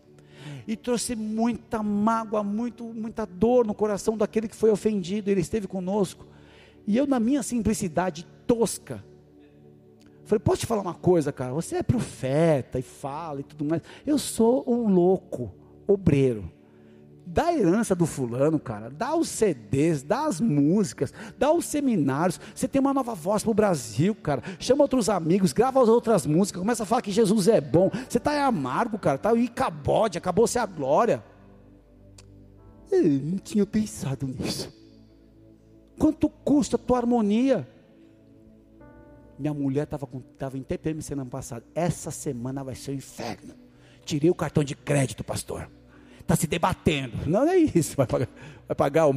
[0.67, 5.31] E trouxe muita mágoa, muito, muita dor no coração daquele que foi ofendido.
[5.31, 6.27] Ele esteve conosco.
[6.87, 9.05] E eu, na minha simplicidade tosca,
[10.25, 11.53] falei: Posso te falar uma coisa, cara?
[11.53, 13.83] Você é profeta e fala e tudo mais.
[14.07, 15.55] Eu sou um louco,
[15.87, 16.51] obreiro
[17.27, 22.41] dá a herança do fulano, cara, dá os CDs, dá as músicas, dá os seminários.
[22.55, 24.43] Você tem uma nova voz para o Brasil, cara.
[24.59, 27.91] Chama outros amigos, grava as outras músicas, começa a falar que Jesus é bom.
[28.09, 31.23] Você está amargo, cara, está aí cabode, acabou-se a glória.
[32.91, 34.73] Eu não tinha pensado nisso.
[35.99, 37.69] Quanto custa a tua harmonia?
[39.39, 41.65] Minha mulher estava tava em TPM semana passada.
[41.75, 43.55] Essa semana vai ser um inferno.
[44.05, 45.69] Tirei o cartão de crédito, pastor
[46.31, 47.17] está se debatendo.
[47.27, 48.29] Não é isso, vai pagar,
[48.69, 49.15] vai pagar o.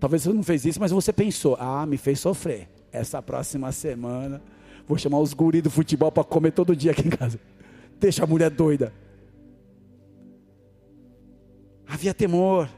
[0.00, 2.68] Talvez você não fez isso, mas você pensou, ah, me fez sofrer.
[2.90, 4.42] Essa próxima semana,
[4.86, 7.38] vou chamar os guris do futebol para comer todo dia aqui em casa.
[8.00, 8.92] Deixa a mulher doida.
[11.86, 12.68] Havia temor.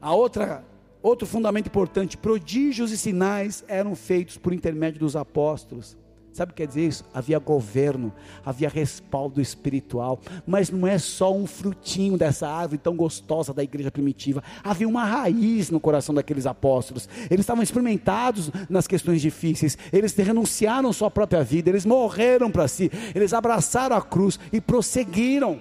[0.00, 0.64] A outra,
[1.00, 5.96] outro fundamento importante, prodígios e sinais eram feitos por intermédio dos apóstolos.
[6.34, 7.04] Sabe o que quer dizer isso?
[7.14, 8.12] Havia governo,
[8.44, 13.88] havia respaldo espiritual, mas não é só um frutinho dessa árvore tão gostosa da igreja
[13.88, 17.08] primitiva, havia uma raiz no coração daqueles apóstolos.
[17.30, 22.90] Eles estavam experimentados nas questões difíceis, eles renunciaram sua própria vida, eles morreram para si,
[23.14, 25.60] eles abraçaram a cruz e prosseguiram.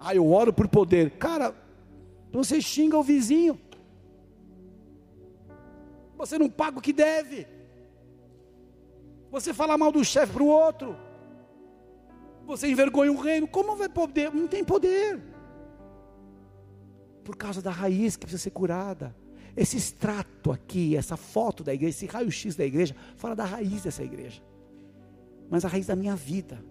[0.00, 1.10] Ah, eu oro por poder.
[1.18, 1.54] Cara,
[2.32, 3.60] você xinga o vizinho,
[6.16, 7.59] você não paga o que deve.
[9.30, 10.96] Você fala mal do chefe para o outro.
[12.46, 13.46] Você envergonha o reino.
[13.46, 14.32] Como vai poder?
[14.32, 15.20] Não tem poder.
[17.24, 19.14] por causa da raiz que precisa ser curada.
[19.56, 24.02] Esse extrato aqui, essa foto da igreja, esse raio-x da igreja, fala da raiz dessa
[24.02, 24.42] igreja,
[25.48, 26.64] mas a raiz da minha vida.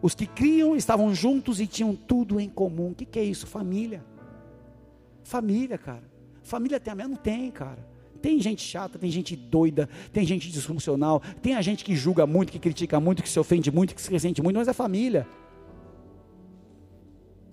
[0.00, 2.90] Os que criam estavam juntos e tinham tudo em comum.
[2.90, 3.46] O que, que é isso?
[3.46, 4.04] Família.
[5.22, 6.10] Família, cara.
[6.42, 7.08] Família tem a minha?
[7.08, 7.86] Não tem, cara.
[8.22, 12.52] Tem gente chata, tem gente doida, tem gente disfuncional, tem a gente que julga muito,
[12.52, 15.26] que critica muito, que se ofende muito, que se ressente muito, mas é família.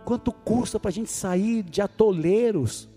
[0.06, 2.88] Quanto custa para a gente sair de atoleiros?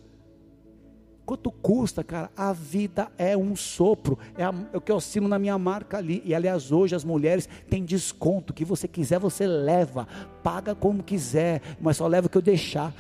[1.25, 2.31] Quanto custa, cara?
[2.37, 4.19] A vida é um sopro.
[4.37, 6.23] É, a, é o que eu assino na minha marca ali.
[6.25, 8.53] E aliás, hoje as mulheres têm desconto.
[8.53, 10.07] O que você quiser, você leva.
[10.43, 12.93] Paga como quiser, mas só leva o que eu deixar.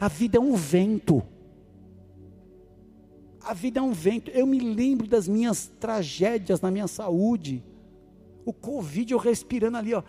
[0.00, 1.22] A vida é um vento.
[3.44, 4.30] A vida é um vento.
[4.30, 7.62] Eu me lembro das minhas tragédias na minha saúde.
[8.44, 10.02] O Covid, eu respirando ali, ó.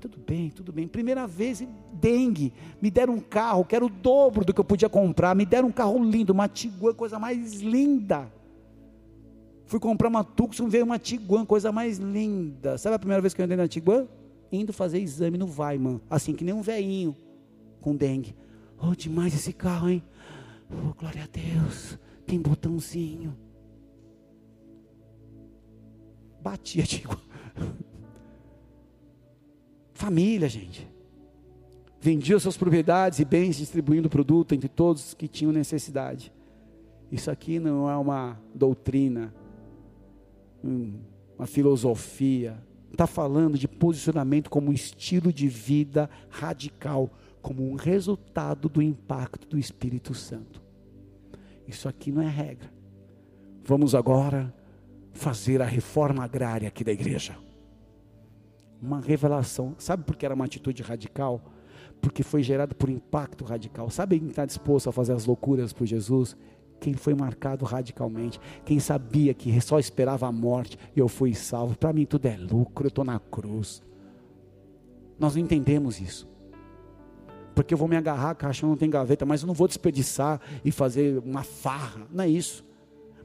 [0.00, 0.86] Tudo bem, tudo bem.
[0.86, 2.52] Primeira vez, dengue.
[2.80, 5.34] Me deram um carro, que era o dobro do que eu podia comprar.
[5.34, 8.30] Me deram um carro lindo, uma Tiguan, coisa mais linda.
[9.64, 12.78] Fui comprar uma Tucson, veio uma Tiguan, coisa mais linda.
[12.78, 14.06] Sabe a primeira vez que eu andei na Tiguan?
[14.52, 16.00] Indo fazer exame no Weiman.
[16.08, 17.16] Assim, que nem um veinho
[17.80, 18.34] com dengue.
[18.80, 20.02] Oh, demais esse carro, hein?
[20.70, 23.36] Oh, glória a Deus tem botãozinho.
[26.42, 27.16] Batia, digo.
[29.94, 30.86] Família, gente.
[32.00, 36.32] Vendia suas propriedades e bens, distribuindo produto entre todos que tinham necessidade.
[37.10, 39.34] Isso aqui não é uma doutrina,
[41.36, 42.62] uma filosofia.
[42.92, 47.10] Está falando de posicionamento como um estilo de vida radical,
[47.40, 50.65] como um resultado do impacto do Espírito Santo.
[51.66, 52.70] Isso aqui não é regra.
[53.64, 54.54] Vamos agora
[55.12, 57.36] fazer a reforma agrária aqui da igreja.
[58.80, 59.74] Uma revelação.
[59.78, 61.42] Sabe por que era uma atitude radical?
[62.00, 63.90] Porque foi gerada por impacto radical.
[63.90, 66.36] Sabe quem está disposto a fazer as loucuras por Jesus?
[66.78, 68.38] Quem foi marcado radicalmente.
[68.64, 71.76] Quem sabia que só esperava a morte e eu fui salvo.
[71.76, 73.82] Para mim tudo é lucro, eu estou na cruz.
[75.18, 76.35] Nós não entendemos isso
[77.56, 80.38] porque eu vou me agarrar, a caixa não tem gaveta, mas eu não vou desperdiçar
[80.62, 82.62] e fazer uma farra, não é isso.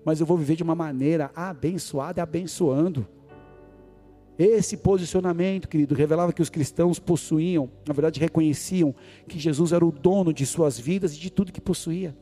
[0.06, 3.06] Mas eu vou viver de uma maneira abençoada e abençoando.
[4.40, 8.96] Esse posicionamento, querido, revelava que os cristãos possuíam, na verdade reconheciam
[9.28, 12.16] que Jesus era o dono de suas vidas e de tudo que possuía.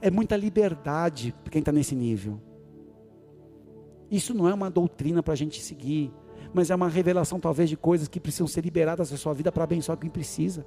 [0.00, 2.40] É muita liberdade para quem está nesse nível.
[4.08, 6.12] Isso não é uma doutrina para a gente seguir
[6.52, 9.64] mas é uma revelação talvez de coisas que precisam ser liberadas da sua vida para
[9.64, 10.64] abençoar quem precisa.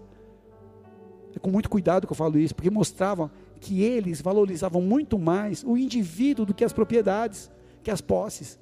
[1.36, 5.64] É com muito cuidado que eu falo isso, porque mostravam que eles valorizavam muito mais
[5.64, 7.52] o indivíduo do que as propriedades,
[7.84, 8.60] que as posses.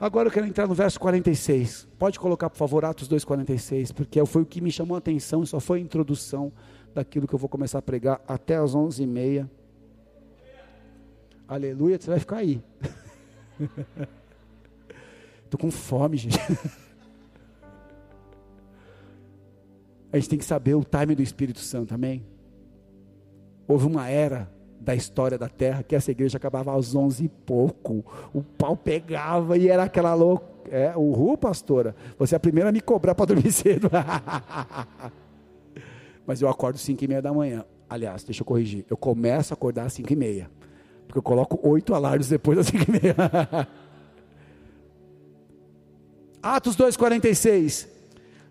[0.00, 1.86] Agora eu quero entrar no verso 46.
[1.98, 5.60] Pode colocar, por favor, Atos 2,46, porque foi o que me chamou a atenção, só
[5.60, 6.50] foi a introdução
[6.94, 9.46] daquilo que eu vou começar a pregar até as 11h30.
[11.46, 12.62] Aleluia, você vai ficar aí.
[15.44, 16.38] Estou com fome, gente.
[20.12, 22.24] A gente tem que saber o time do Espírito Santo, amém?
[23.66, 28.04] Houve uma era da história da terra que essa igreja acabava às onze e pouco.
[28.32, 30.50] O pau pegava e era aquela louca.
[30.70, 33.90] É, Ru, pastora, você é a primeira a me cobrar para dormir cedo.
[36.26, 37.64] Mas eu acordo cinco e meia da manhã.
[37.88, 38.84] Aliás, deixa eu corrigir.
[38.88, 40.50] Eu começo a acordar às cinco e meia.
[41.10, 43.68] Porque eu coloco oito alarmes depois das cinco e meia.
[46.40, 47.88] Atos 2,46.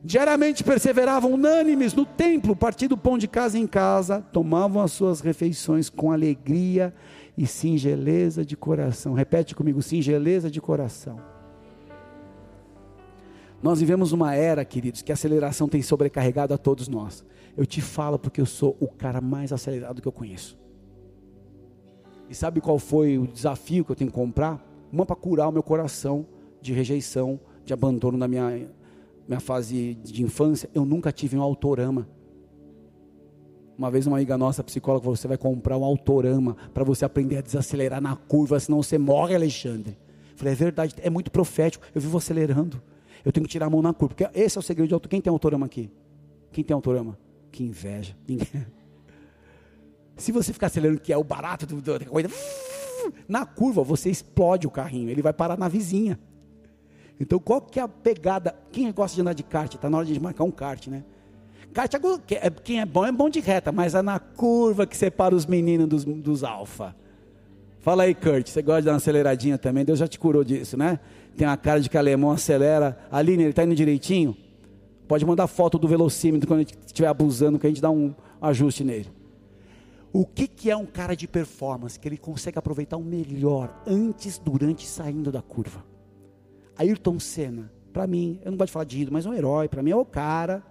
[0.03, 5.89] Diariamente perseveravam unânimes no templo, partindo pão de casa em casa, tomavam as suas refeições
[5.89, 6.93] com alegria
[7.37, 9.13] e singeleza de coração.
[9.13, 11.19] Repete comigo: singeleza de coração.
[13.63, 17.25] Nós vivemos uma era, queridos, que a aceleração tem sobrecarregado a todos nós.
[17.57, 20.57] Eu te falo porque eu sou o cara mais acelerado que eu conheço.
[22.29, 24.63] E sabe qual foi o desafio que eu tenho que comprar?
[24.91, 26.27] Uma para curar o meu coração
[26.61, 28.67] de rejeição, de abandono na minha,
[29.27, 30.69] minha fase de infância.
[30.73, 32.07] Eu nunca tive um autorama.
[33.75, 37.37] Uma vez uma amiga nossa, psicóloga, falou: você vai comprar um autorama para você aprender
[37.37, 39.97] a desacelerar na curva, senão você morre, Alexandre.
[40.31, 41.85] Eu falei, é verdade, é muito profético.
[41.95, 42.81] Eu vivo acelerando.
[43.25, 44.15] Eu tenho que tirar a mão na curva.
[44.15, 45.09] Porque esse é o segredo de auto.
[45.09, 45.91] Quem tem autorama aqui?
[46.51, 47.17] Quem tem autorama?
[47.51, 48.15] Que inveja.
[48.27, 48.47] Ninguém.
[50.19, 51.65] Se você ficar acelerando, que é o barato
[52.07, 52.29] coisa,
[53.27, 56.19] na curva você explode o carrinho, ele vai parar na vizinha.
[57.19, 58.55] Então, qual que é a pegada?
[58.71, 59.73] Quem gosta de andar de kart?
[59.73, 61.03] Está na hora de marcar um kart, né?
[61.73, 64.95] Kart, é é, quem é bom é bom de reta, mas é na curva que
[64.95, 66.95] separa os meninos dos, dos alfa.
[67.79, 69.85] Fala aí, Kurt, você gosta de dar uma aceleradinha também?
[69.85, 70.99] Deus já te curou disso, né?
[71.37, 72.97] Tem uma cara de que alemão acelera.
[73.11, 74.35] Aline, ele está indo direitinho?
[75.07, 78.13] Pode mandar foto do velocímetro quando a gente estiver abusando, que a gente dá um
[78.41, 79.18] ajuste nele.
[80.11, 81.99] O que, que é um cara de performance?
[81.99, 85.85] Que ele consegue aproveitar o melhor antes, durante e saindo da curva.
[86.77, 89.67] Ayrton Senna, para mim, eu não gosto de falar de ídolo, mas é um herói.
[89.67, 90.63] Para mim é o cara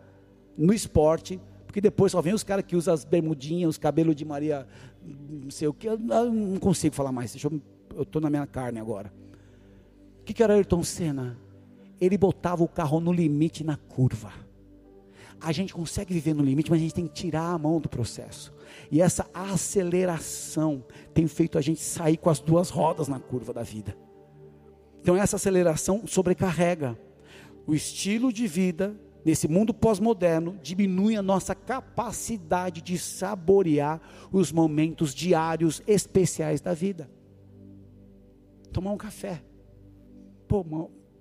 [0.56, 4.24] no esporte, porque depois só vem os caras que usam as bermudinhas, os cabelos de
[4.24, 4.66] Maria,
[5.04, 5.88] não sei o que.
[5.88, 9.12] Eu não consigo falar mais, eu estou na minha carne agora.
[10.20, 11.38] O que, que era Ayrton Senna?
[12.00, 14.32] ele botava o carro no limite na curva.
[15.40, 17.88] A gente consegue viver no limite, mas a gente tem que tirar a mão do
[17.88, 18.52] processo.
[18.90, 23.62] E essa aceleração tem feito a gente sair com as duas rodas na curva da
[23.62, 23.96] vida.
[25.00, 26.98] Então essa aceleração sobrecarrega.
[27.66, 34.00] O estilo de vida nesse mundo pós-moderno diminui a nossa capacidade de saborear
[34.32, 37.10] os momentos diários especiais da vida.
[38.72, 39.42] Tomar um café.
[40.46, 40.64] Pô,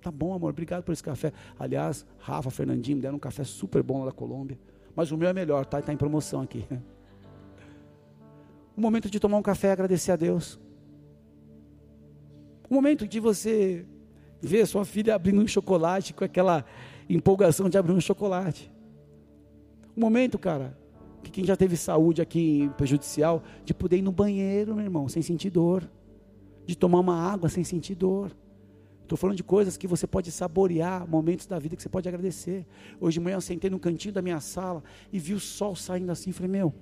[0.08, 1.34] Tá bom, amor, obrigado por esse café.
[1.60, 4.58] Aliás, Rafa, Fernandinho me deram um café super bom lá da Colômbia.
[4.96, 5.80] Mas o meu é melhor, tá?
[5.80, 6.66] Está em promoção aqui.
[8.74, 10.58] O momento de tomar um café e agradecer a Deus.
[12.70, 13.86] O momento de você
[14.40, 16.64] ver sua filha abrindo um chocolate com aquela
[17.10, 18.72] empolgação de abrir um chocolate.
[19.96, 20.78] O momento, cara,
[21.24, 25.24] que quem já teve saúde aqui prejudicial, de poder ir no banheiro, meu irmão, sem
[25.24, 25.84] sentir dor.
[26.66, 28.32] De tomar uma água sem sentir dor.
[29.08, 32.66] Estou falando de coisas que você pode saborear, momentos da vida que você pode agradecer.
[33.00, 36.12] Hoje de manhã eu sentei no cantinho da minha sala e vi o sol saindo
[36.12, 36.34] assim.
[36.34, 36.76] Falei, meu,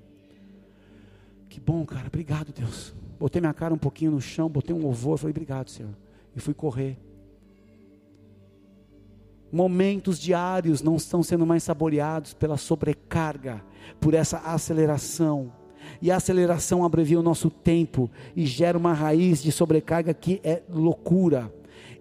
[1.47, 2.95] que bom, cara, obrigado, Deus.
[3.19, 5.95] Botei minha cara um pouquinho no chão, botei um louvor, falei, obrigado, Senhor.
[6.35, 6.97] E fui correr.
[9.51, 13.63] Momentos diários não estão sendo mais saboreados pela sobrecarga,
[14.01, 15.53] por essa aceleração.
[16.01, 20.63] E a aceleração abrevia o nosso tempo e gera uma raiz de sobrecarga que é
[20.67, 21.53] loucura.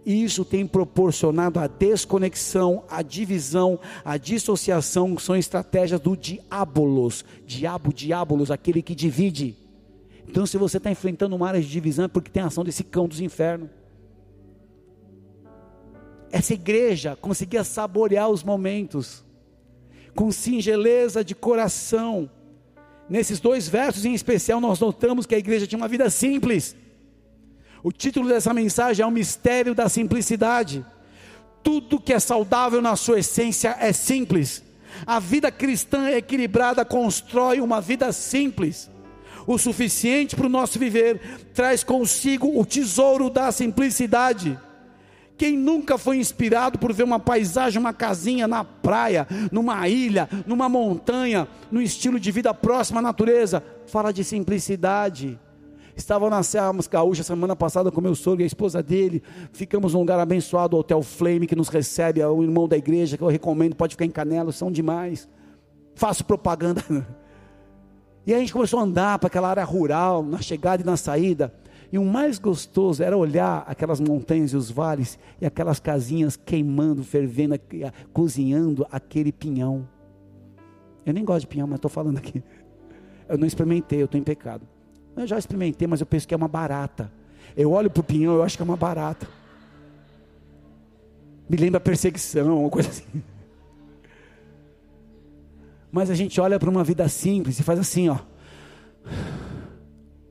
[0.05, 7.25] Isso tem proporcionado a desconexão, a divisão, a dissociação, que são estratégias do diabolos.
[7.47, 9.57] Diabo, diabolos, aquele que divide.
[10.29, 13.09] Então, se você está enfrentando uma área de divisão, é porque tem ação desse cão
[13.09, 13.71] dos infernos.
[16.31, 19.25] Essa igreja conseguia saborear os momentos,
[20.15, 22.29] com singeleza de coração.
[23.09, 26.77] Nesses dois versos em especial, nós notamos que a igreja tinha uma vida simples
[27.85, 30.83] o título dessa mensagem é o mistério da simplicidade.
[31.63, 34.65] Tudo que é saudável na sua essência é simples.
[35.07, 38.91] A vida cristã equilibrada constrói uma vida simples.
[39.47, 41.21] O suficiente para o nosso viver
[41.53, 44.59] traz consigo o tesouro da simplicidade.
[45.37, 50.71] Quem nunca foi inspirado por ver uma paisagem, uma casinha na praia, numa ilha, numa
[50.71, 55.39] montanha, no estilo de vida próximo à natureza, fala de simplicidade.
[55.97, 59.23] Estava na Serra Gaúcha semana passada com meu sogro e a esposa dele.
[59.53, 63.17] Ficamos num lugar abençoado, o Hotel Flame, que nos recebe, é o irmão da igreja,
[63.17, 65.29] que eu recomendo, pode ficar em Canela, são demais.
[65.95, 66.83] Faço propaganda.
[68.27, 71.53] E a gente começou a andar para aquela área rural, na chegada e na saída.
[71.93, 77.05] E o mais gostoso era olhar aquelas montanhas e os vales e aquelas casinhas queimando,
[77.05, 77.55] fervendo,
[78.15, 79.87] cozinhando aquele pinhão.
[81.05, 82.43] Eu nem gosto de pinhão, mas estou falando aqui.
[83.29, 84.67] Eu não experimentei, eu estou em pecado.
[85.17, 87.11] Eu já experimentei, mas eu penso que é uma barata.
[87.57, 89.29] Eu olho para o pinhão, eu acho que é uma barata.
[91.49, 93.23] Me lembra perseguição, uma coisa assim.
[95.93, 98.19] Mas a gente olha para uma vida simples e faz assim, ó.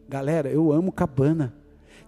[0.09, 1.53] Galera, eu amo cabana.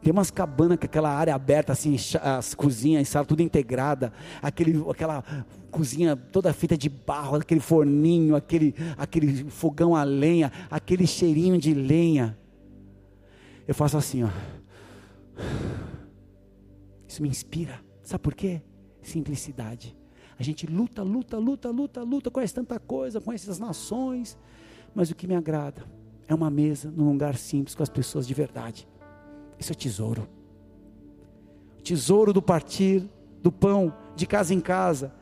[0.02, 4.12] Tem umas cabanas com aquela área aberta, assim, as cozinhas, sala tudo integrada,
[4.42, 5.24] aquele, aquela
[5.72, 11.74] cozinha toda feita de barro, aquele forninho, aquele, aquele fogão a lenha, aquele cheirinho de
[11.74, 12.38] lenha
[13.68, 14.30] eu faço assim, ó.
[17.08, 17.80] Isso me inspira.
[18.04, 18.62] Sabe por quê?
[19.02, 19.98] Simplicidade.
[20.38, 24.38] A gente luta, luta, luta, luta, luta, conhece tanta coisa, conhece as nações,
[24.94, 25.84] mas o que me agrada
[26.28, 28.88] é uma mesa num lugar simples com as pessoas de verdade.
[29.58, 30.28] Isso é tesouro.
[31.84, 33.10] Tesouro do partir
[33.42, 35.14] do pão de casa em casa,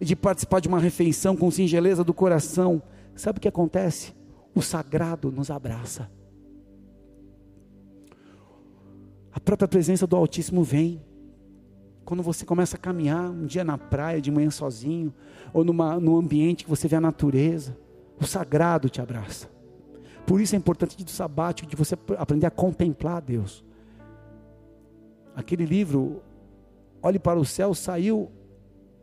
[0.00, 2.82] de participar de uma refeição com singeleza do coração.
[3.14, 4.14] Sabe o que acontece?
[4.54, 6.10] O sagrado nos abraça.
[9.32, 11.02] A própria presença do Altíssimo vem.
[12.04, 15.14] Quando você começa a caminhar um dia na praia, de manhã sozinho,
[15.52, 17.76] ou numa, num ambiente que você vê a natureza,
[18.20, 19.48] o sagrado te abraça.
[20.26, 23.64] Por isso é importante do sabático, de você aprender a contemplar Deus.
[25.34, 26.22] Aquele livro,
[27.02, 28.30] Olhe para o Céu, saiu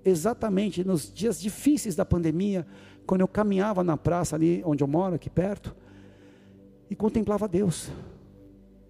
[0.06, 2.68] exatamente nos dias difíceis da pandemia,
[3.06, 5.76] quando eu caminhava na praça ali onde eu moro, aqui perto,
[6.90, 7.90] e contemplava Deus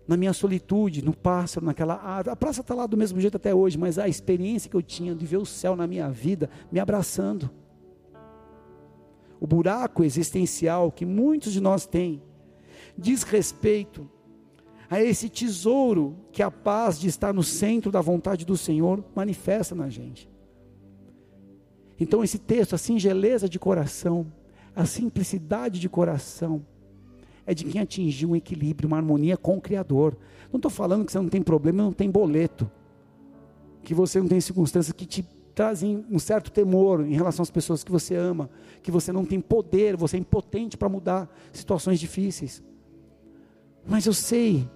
[0.09, 2.33] na minha solitude, no pássaro, naquela árvore.
[2.33, 5.13] A praça está lá do mesmo jeito até hoje, mas a experiência que eu tinha
[5.13, 7.47] de ver o céu na minha vida me abraçando.
[9.39, 12.23] O buraco existencial que muitos de nós têm
[12.97, 14.09] diz respeito
[14.89, 19.75] a esse tesouro que a paz de estar no centro da vontade do Senhor manifesta
[19.75, 20.27] na gente.
[21.99, 24.25] Então, esse texto, a singeleza de coração,
[24.75, 26.65] a simplicidade de coração,
[27.49, 30.15] é de quem atingiu um equilíbrio, uma harmonia com o Criador.
[30.53, 32.69] Não estou falando que você não tem problema, não tem boleto,
[33.81, 35.23] que você não tem circunstâncias que te
[35.55, 38.51] trazem um certo temor em relação às pessoas que você ama,
[38.83, 42.61] que você não tem poder, você é impotente para mudar situações difíceis.
[43.83, 44.69] Mas eu sei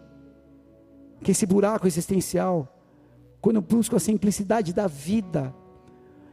[1.22, 2.76] que esse buraco existencial,
[3.40, 5.54] quando eu busco a simplicidade da vida,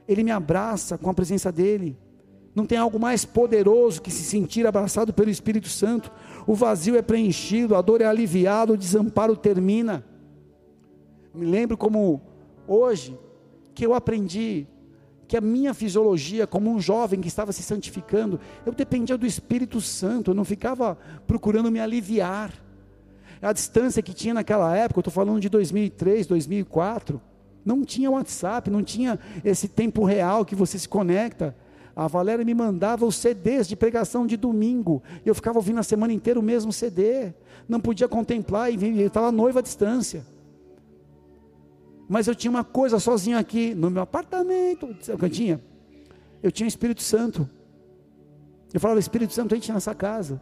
[0.09, 1.99] ele me abraça com a presença dele.
[2.55, 6.11] Não tem algo mais poderoso que se sentir abraçado pelo Espírito Santo.
[6.47, 10.05] O vazio é preenchido, a dor é aliviada, o desamparo termina.
[11.33, 12.21] Me lembro como
[12.67, 13.17] hoje
[13.75, 14.67] que eu aprendi
[15.29, 19.81] que a minha fisiologia, como um jovem que estava se santificando, eu dependia do Espírito
[19.81, 22.53] Santo, eu não ficava procurando me aliviar.
[23.41, 27.23] A distância que tinha naquela época, eu estou falando de 2003, 2004,
[27.65, 31.57] não tinha WhatsApp, não tinha esse tempo real que você se conecta.
[32.01, 35.03] A Valéria me mandava os CDs de pregação de domingo.
[35.23, 37.35] Eu ficava ouvindo a semana inteira o mesmo CD.
[37.69, 40.25] Não podia contemplar e estava noiva à distância.
[42.09, 44.97] Mas eu tinha uma coisa sozinho aqui no meu apartamento.
[45.03, 45.61] Sabe o que eu tinha?
[46.43, 47.47] Eu tinha o Espírito Santo.
[48.73, 50.41] Eu falava, Espírito Santo, entra nessa casa.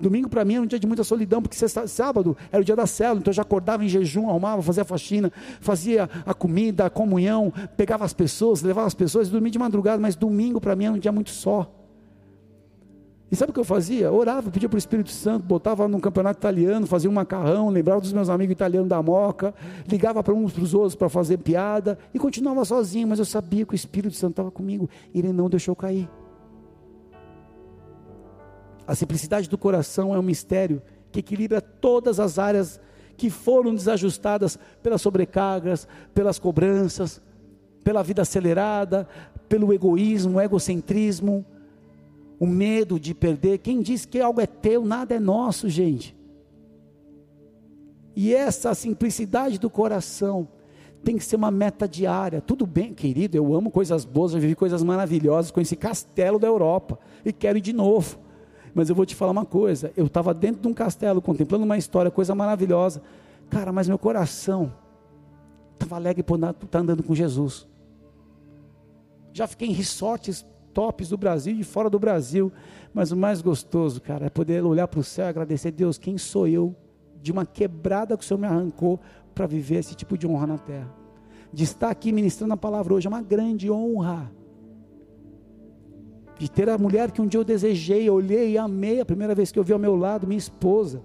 [0.00, 2.76] Domingo para mim era um dia de muita solidão, porque sexta, sábado era o dia
[2.76, 6.90] da célula, então eu já acordava em jejum, arrumava, fazia faxina, fazia a comida, a
[6.90, 10.94] comunhão, pegava as pessoas, levava as pessoas dormia de madrugada, mas domingo para mim era
[10.94, 11.70] um dia muito só.
[13.30, 14.12] E sabe o que eu fazia?
[14.12, 18.12] Orava, pedia para o Espírito Santo, botava num campeonato italiano, fazia um macarrão, lembrava dos
[18.12, 19.52] meus amigos italianos da moca,
[19.88, 23.66] ligava para uns para os outros para fazer piada e continuava sozinho, mas eu sabia
[23.66, 26.08] que o Espírito Santo estava comigo e ele não deixou cair.
[28.86, 30.80] A simplicidade do coração é um mistério
[31.10, 32.80] que equilibra todas as áreas
[33.16, 37.20] que foram desajustadas pelas sobrecargas, pelas cobranças,
[37.82, 39.08] pela vida acelerada,
[39.48, 41.44] pelo egoísmo, egocentrismo,
[42.38, 43.58] o medo de perder.
[43.58, 46.14] Quem diz que algo é teu, nada é nosso, gente.
[48.14, 50.48] E essa simplicidade do coração
[51.02, 52.40] tem que ser uma meta diária.
[52.40, 56.46] Tudo bem, querido, eu amo coisas boas, eu vivi coisas maravilhosas com esse castelo da
[56.46, 58.18] Europa e quero ir de novo.
[58.76, 61.78] Mas eu vou te falar uma coisa: eu estava dentro de um castelo, contemplando uma
[61.78, 63.00] história, coisa maravilhosa.
[63.48, 64.70] Cara, mas meu coração
[65.72, 67.66] estava alegre por estar tá andando com Jesus.
[69.32, 72.52] Já fiquei em resorts tops do Brasil e fora do Brasil.
[72.92, 75.96] Mas o mais gostoso, cara, é poder olhar para o céu e agradecer a Deus,
[75.96, 76.76] quem sou eu,
[77.22, 79.00] de uma quebrada que o Senhor me arrancou
[79.34, 80.94] para viver esse tipo de honra na terra.
[81.50, 84.30] De estar aqui ministrando a palavra hoje é uma grande honra
[86.38, 89.50] de ter a mulher que um dia eu desejei, olhei e amei a primeira vez
[89.50, 91.02] que eu vi ao meu lado, minha esposa,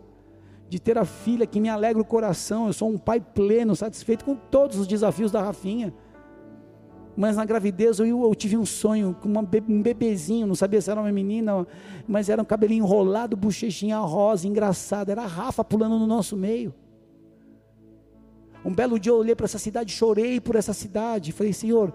[0.69, 4.25] de ter a filha que me alegra o coração, eu sou um pai pleno, satisfeito
[4.25, 5.93] com todos os desafios da Rafinha,
[7.15, 10.89] mas na gravidez eu, eu tive um sonho com uma, um bebezinho, não sabia se
[10.89, 11.65] era uma menina,
[12.07, 16.73] mas era um cabelinho enrolado, bochechinha rosa, engraçado, era a Rafa pulando no nosso meio,
[18.63, 21.93] um belo dia eu olhei para essa cidade, chorei por essa cidade, falei, Senhor,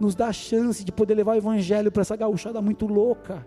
[0.00, 3.46] nos dá a chance de poder levar o Evangelho para essa gauchada muito louca.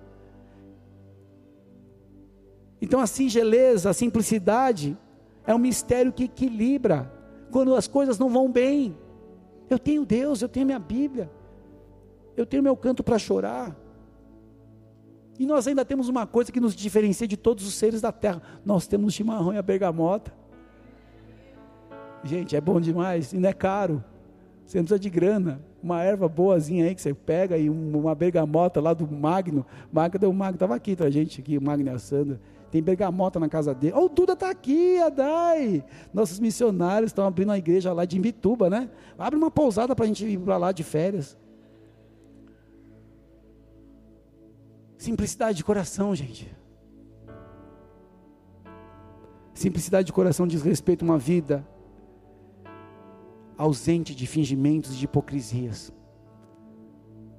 [2.82, 4.98] Então a singeleza, a simplicidade
[5.46, 7.12] é um mistério que equilibra
[7.52, 8.98] quando as coisas não vão bem.
[9.70, 11.32] Eu tenho Deus, eu tenho minha Bíblia,
[12.36, 13.76] eu tenho meu canto para chorar.
[15.40, 18.42] E nós ainda temos uma coisa que nos diferencia de todos os seres da terra:
[18.66, 20.34] nós temos o chimarrão e a bergamota.
[22.24, 24.04] Gente, é bom demais e não é caro.
[24.66, 28.80] Você não precisa de grana uma erva boazinha aí que você pega e uma bergamota
[28.80, 29.66] lá do Magno.
[29.92, 32.40] Magno, o Magno estava aqui, tá, gente aqui, o Magno e a Sandra.
[32.72, 33.94] Tem bergamota na casa dele.
[33.96, 35.84] Oh, o Duda está aqui, Adai.
[36.14, 38.90] Nossos missionários estão abrindo a igreja lá de Imbituba, né?
[39.20, 41.38] Abre uma pousada para a gente ir para lá de férias.
[44.98, 46.56] Simplicidade de coração, gente.
[49.54, 51.68] Simplicidade de coração diz respeito a uma vida
[53.58, 55.94] ausente de fingimentos e de hipocrisias.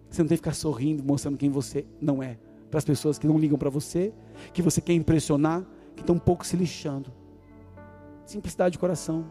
[0.09, 2.39] Você não tem que ficar sorrindo, mostrando quem você não é.
[2.71, 4.13] Para as pessoas que não ligam para você,
[4.53, 7.13] que você quer impressionar, que estão um pouco se lixando.
[8.25, 9.27] Simplicidade de coração.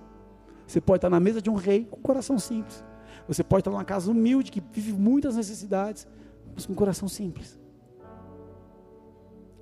[0.66, 2.84] Você pode estar na mesa de um rei com um coração simples.
[3.28, 6.08] Você pode estar numa casa humilde que vive muitas necessidades,
[6.54, 7.60] mas com um coração simples.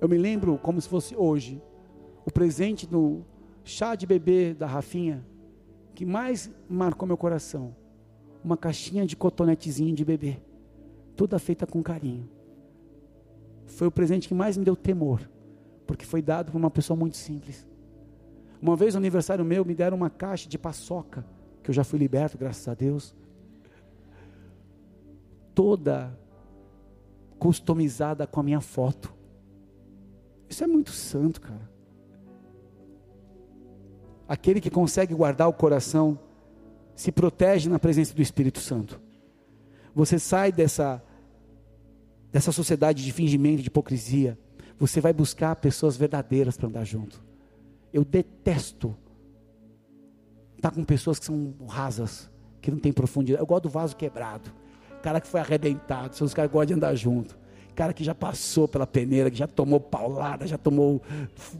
[0.00, 1.62] Eu me lembro como se fosse hoje,
[2.24, 3.24] o presente no,
[3.64, 5.24] chá de bebê da Rafinha,
[6.00, 7.76] que mais marcou meu coração,
[8.42, 10.38] uma caixinha de cotonetezinho de bebê,
[11.14, 12.26] toda feita com carinho.
[13.66, 15.28] Foi o presente que mais me deu temor,
[15.86, 17.66] porque foi dado por uma pessoa muito simples.
[18.62, 21.22] Uma vez no aniversário meu, me deram uma caixa de paçoca,
[21.62, 23.14] que eu já fui liberto, graças a Deus.
[25.54, 26.18] Toda
[27.38, 29.12] customizada com a minha foto.
[30.48, 31.69] Isso é muito santo, cara.
[34.30, 36.16] Aquele que consegue guardar o coração
[36.94, 39.00] se protege na presença do Espírito Santo.
[39.92, 41.02] Você sai dessa
[42.30, 44.38] dessa sociedade de fingimento, de hipocrisia.
[44.78, 47.20] Você vai buscar pessoas verdadeiras para andar junto.
[47.92, 48.96] Eu detesto
[50.54, 52.30] estar com pessoas que são rasas,
[52.62, 53.42] que não têm profundidade.
[53.42, 54.52] Eu gosto do vaso quebrado.
[55.02, 57.36] Cara que foi arrebentado, são os caras que gostam de andar junto
[57.80, 61.00] cara que já passou pela peneira, que já tomou paulada, já tomou,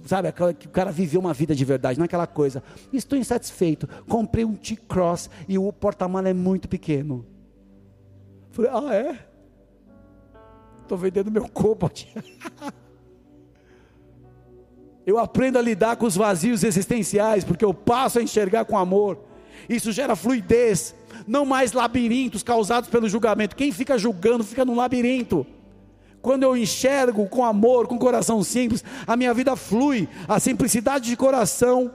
[0.05, 2.62] sabe, aquela que o cara viveu uma vida de verdade, não é aquela coisa.
[2.93, 7.25] Estou insatisfeito, comprei um T-Cross e o porta-mala é muito pequeno.
[8.51, 9.18] Falei, ah é?
[10.83, 11.91] Estou vendendo meu corpo.
[15.07, 19.25] eu aprendo a lidar com os vazios existenciais, porque eu passo a enxergar com amor.
[19.71, 20.95] Isso gera fluidez,
[21.27, 23.57] não mais labirintos causados pelo julgamento.
[23.57, 25.47] Quem fica julgando fica num labirinto.
[26.23, 30.09] Quando eu enxergo com amor, com coração simples, a minha vida flui.
[30.29, 31.91] A simplicidade de coração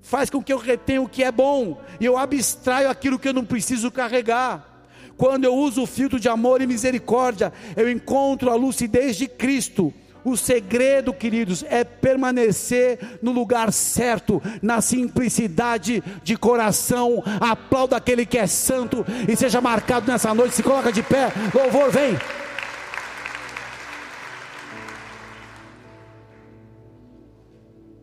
[0.00, 3.34] faz com que eu retenha o que é bom e eu abstraio aquilo que eu
[3.34, 4.76] não preciso carregar.
[5.16, 9.92] Quando eu uso o filtro de amor e misericórdia, eu encontro a lucidez de Cristo.
[10.24, 17.22] O segredo, queridos, é permanecer no lugar certo, na simplicidade de coração.
[17.40, 20.56] Aplauda aquele que é santo e seja marcado nessa noite.
[20.56, 22.18] Se coloca de pé, louvor, vem.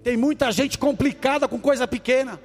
[0.03, 2.39] Tem muita gente complicada com coisa pequena.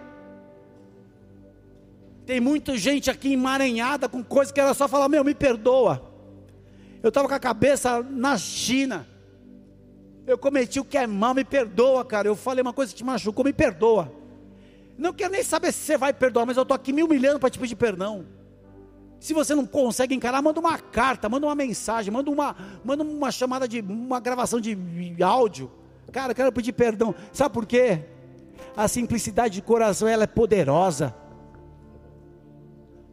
[2.24, 6.02] Tem muita gente aqui emaranhada com coisa que ela só fala: Meu, me perdoa.
[7.02, 9.08] Eu estava com a cabeça na China.
[10.26, 12.28] Eu cometi o que é mal, me perdoa, cara.
[12.28, 14.12] Eu falei uma coisa que te machucou, me perdoa.
[14.96, 17.48] Não quero nem saber se você vai perdoar, mas eu estou aqui me humilhando para
[17.48, 18.26] te pedir perdão.
[19.18, 22.54] Se você não consegue encarar, manda uma carta, manda uma mensagem, manda uma,
[22.84, 24.76] manda uma chamada de uma gravação de
[25.22, 25.70] áudio.
[26.12, 27.14] Cara, quero pedir perdão.
[27.32, 28.04] Sabe por quê?
[28.76, 31.14] A simplicidade de coração ela é poderosa.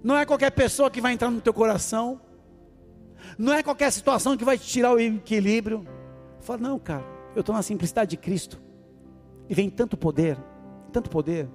[0.03, 2.21] Não é qualquer pessoa que vai entrar no teu coração.
[3.37, 5.85] Não é qualquer situação que vai te tirar o equilíbrio.
[6.39, 7.03] Fala, não, cara,
[7.35, 8.61] eu estou na simplicidade de Cristo.
[9.49, 10.37] E vem tanto poder,
[10.91, 11.49] tanto poder.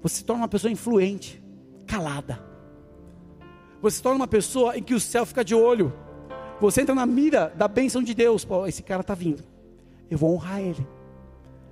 [0.00, 1.42] Você se torna uma pessoa influente,
[1.86, 2.42] calada.
[3.82, 5.92] Você se torna uma pessoa em que o céu fica de olho.
[6.60, 8.44] Você entra na mira da bênção de Deus.
[8.44, 9.51] Pô, esse cara está vindo
[10.12, 10.86] eu vou honrar ele.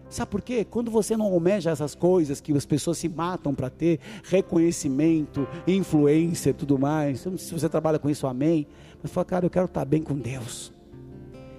[0.09, 0.65] Sabe por quê?
[0.65, 6.53] Quando você não almeja essas coisas que as pessoas se matam para ter, reconhecimento, influência
[6.53, 8.67] tudo mais, não sei se você trabalha com isso, amém.
[9.03, 10.73] Mas fala, cara, eu quero estar bem com Deus.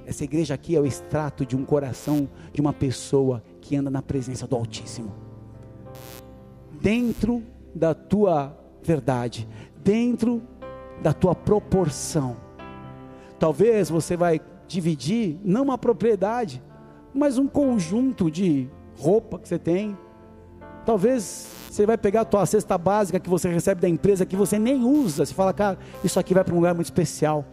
[0.06, 4.02] Essa igreja aqui é o extrato de um coração de uma pessoa que anda na
[4.02, 5.14] presença do Altíssimo.
[6.82, 9.48] Dentro da tua verdade,
[9.84, 10.42] dentro
[11.02, 12.36] da tua proporção.
[13.40, 16.62] Talvez você vai dividir não uma propriedade,
[17.14, 19.98] mas um conjunto de roupa que você tem.
[20.86, 24.60] Talvez você vai pegar a tua cesta básica que você recebe da empresa que você
[24.60, 25.26] nem usa.
[25.26, 27.46] Você fala, cara, isso aqui vai para um lugar muito especial.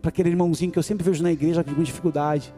[0.00, 2.52] Para aquele irmãozinho que eu sempre vejo na igreja com dificuldade.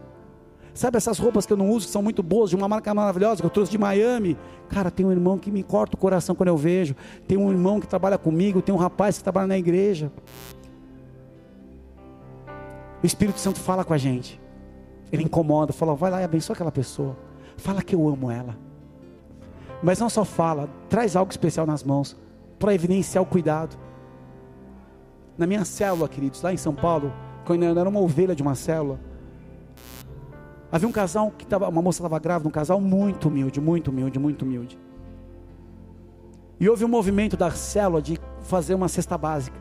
[0.72, 3.40] Sabe essas roupas que eu não uso, que são muito boas, de uma marca maravilhosa,
[3.40, 4.36] que eu trouxe de Miami?
[4.68, 6.96] Cara, tem um irmão que me corta o coração quando eu vejo.
[7.28, 10.10] Tem um irmão que trabalha comigo, tem um rapaz que trabalha na igreja.
[13.02, 14.40] O Espírito Santo fala com a gente.
[15.14, 17.16] Ele incomoda, fala, vai lá e abençoa aquela pessoa.
[17.56, 18.58] Fala que eu amo ela.
[19.80, 22.16] Mas não só fala, traz algo especial nas mãos
[22.58, 23.76] para evidenciar o cuidado.
[25.38, 27.12] Na minha célula, queridos, lá em São Paulo,
[27.46, 28.98] quando eu era uma ovelha de uma célula,
[30.72, 34.18] havia um casal que estava, uma moça estava grávida, um casal muito humilde, muito humilde,
[34.18, 34.76] muito humilde.
[36.58, 39.60] E houve um movimento da célula de fazer uma cesta básica.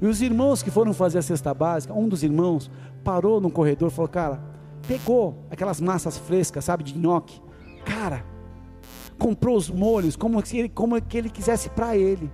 [0.00, 2.70] E os irmãos que foram fazer a cesta básica, um dos irmãos
[3.02, 4.49] parou no corredor e falou: Cara,
[4.90, 7.40] pegou aquelas massas frescas, sabe, de nhoque.
[7.84, 8.24] Cara,
[9.16, 12.28] comprou os molhos como ele, como que ele quisesse para ele.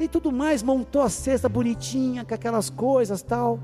[0.00, 3.60] E tudo mais, montou a cesta bonitinha, com aquelas coisas tal.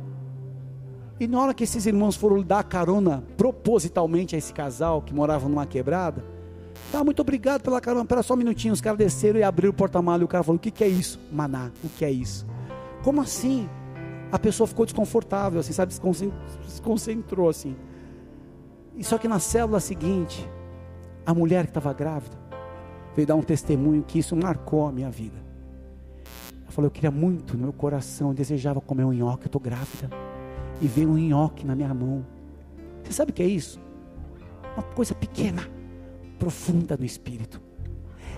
[1.18, 5.48] E na hora que esses irmãos foram dar carona propositalmente a esse casal que morava
[5.48, 6.24] numa quebrada,
[6.92, 9.74] tá, muito obrigado pela carona, espera só um minutinho, os caras desceram e abriram o
[9.74, 11.18] porta-malas e o cara falou, o que, que é isso?
[11.32, 12.46] Maná, o que é isso?
[13.02, 13.68] Como assim?
[14.32, 15.92] A pessoa ficou desconfortável, assim, sabe,
[16.64, 17.76] desconcentrou assim.
[18.96, 20.48] E só que na célula seguinte,
[21.24, 22.36] A mulher que estava grávida
[23.14, 25.36] veio dar um testemunho que isso marcou a minha vida.
[26.62, 29.60] Ela falou: Eu queria muito no meu coração, eu desejava comer um nhoque, eu estou
[29.60, 30.10] grávida.
[30.80, 32.26] E veio um nhoque na minha mão.
[33.04, 33.80] Você sabe o que é isso?
[34.74, 35.62] Uma coisa pequena,
[36.40, 37.60] profunda no espírito.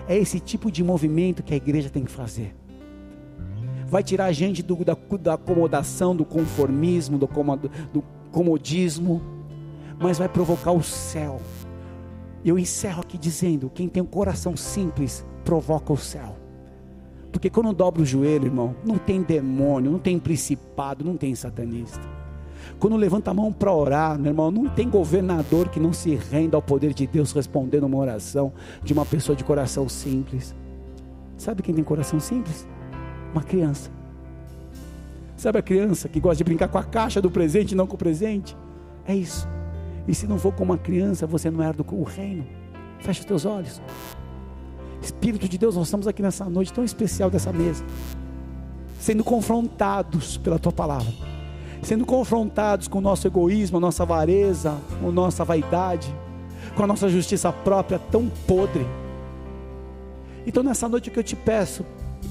[0.07, 2.55] É esse tipo de movimento que a igreja tem que fazer.
[3.87, 7.27] Vai tirar a gente do, da, da acomodação, do conformismo, do,
[7.93, 9.21] do comodismo,
[9.99, 11.39] mas vai provocar o céu.
[12.43, 16.35] Eu encerro aqui dizendo: quem tem um coração simples provoca o céu.
[17.31, 22.01] Porque quando dobra o joelho, irmão, não tem demônio, não tem principado, não tem satanista.
[22.79, 26.57] Quando levanta a mão para orar, meu irmão, não tem governador que não se renda
[26.57, 30.55] ao poder de Deus respondendo uma oração de uma pessoa de coração simples.
[31.37, 32.65] Sabe quem tem coração simples?
[33.35, 33.91] Uma criança.
[35.35, 37.95] Sabe a criança que gosta de brincar com a caixa do presente e não com
[37.95, 38.55] o presente?
[39.05, 39.45] É isso.
[40.07, 42.47] E se não for como uma criança, você não herda o reino.
[43.01, 43.81] Fecha os teus olhos.
[45.01, 47.83] Espírito de Deus, nós estamos aqui nessa noite tão especial dessa mesa,
[49.01, 51.11] sendo confrontados pela tua palavra,
[51.83, 56.07] sendo confrontados com o nosso egoísmo, a nossa avareza, a nossa vaidade,
[56.73, 58.85] com a nossa justiça própria tão podre.
[60.47, 61.85] Então nessa noite o que eu te peço,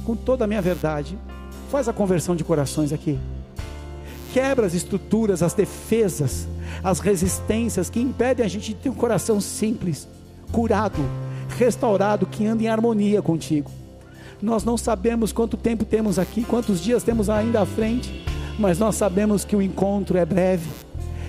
[0.05, 1.19] com toda a minha verdade,
[1.71, 3.19] faz a conversão de corações aqui.
[4.33, 6.47] Quebra as estruturas, as defesas,
[6.83, 10.09] as resistências que impedem a gente de ter um coração simples,
[10.53, 11.05] curado,
[11.57, 13.71] restaurado, que anda em harmonia contigo.
[14.43, 18.25] Nós não sabemos quanto tempo temos aqui, quantos dias temos ainda à frente,
[18.59, 20.69] mas nós sabemos que o encontro é breve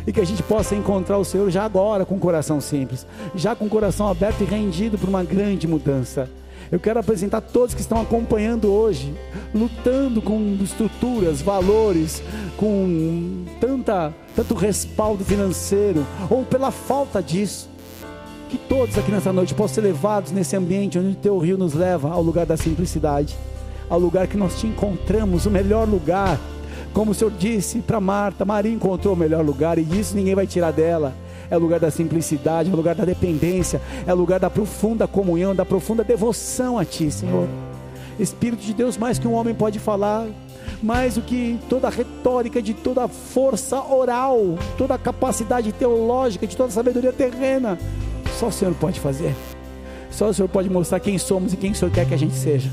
[0.05, 3.55] e que a gente possa encontrar o Senhor já agora com o coração simples, já
[3.55, 6.29] com o coração aberto e rendido para uma grande mudança.
[6.71, 9.13] Eu quero apresentar todos que estão acompanhando hoje,
[9.53, 12.23] lutando com estruturas, valores,
[12.57, 17.69] com tanta, tanto respaldo financeiro, ou pela falta disso.
[18.49, 21.73] Que todos aqui nessa noite possam ser levados nesse ambiente onde o teu rio nos
[21.73, 23.37] leva ao lugar da simplicidade,
[23.89, 26.39] ao lugar que nós te encontramos, o melhor lugar.
[26.93, 30.47] Como o Senhor disse para Marta, Maria encontrou o melhor lugar e isso ninguém vai
[30.47, 31.13] tirar dela
[31.49, 36.03] é lugar da simplicidade, é lugar da dependência, é lugar da profunda comunhão, da profunda
[36.03, 37.47] devoção a Ti, Senhor.
[38.19, 40.27] Espírito de Deus, mais que um homem pode falar,
[40.81, 46.47] mais do que toda a retórica, de toda a força oral, toda a capacidade teológica,
[46.47, 47.77] de toda a sabedoria terrena,
[48.39, 49.35] só o Senhor pode fazer.
[50.09, 52.35] Só o Senhor pode mostrar quem somos e quem o Senhor quer que a gente
[52.35, 52.69] seja.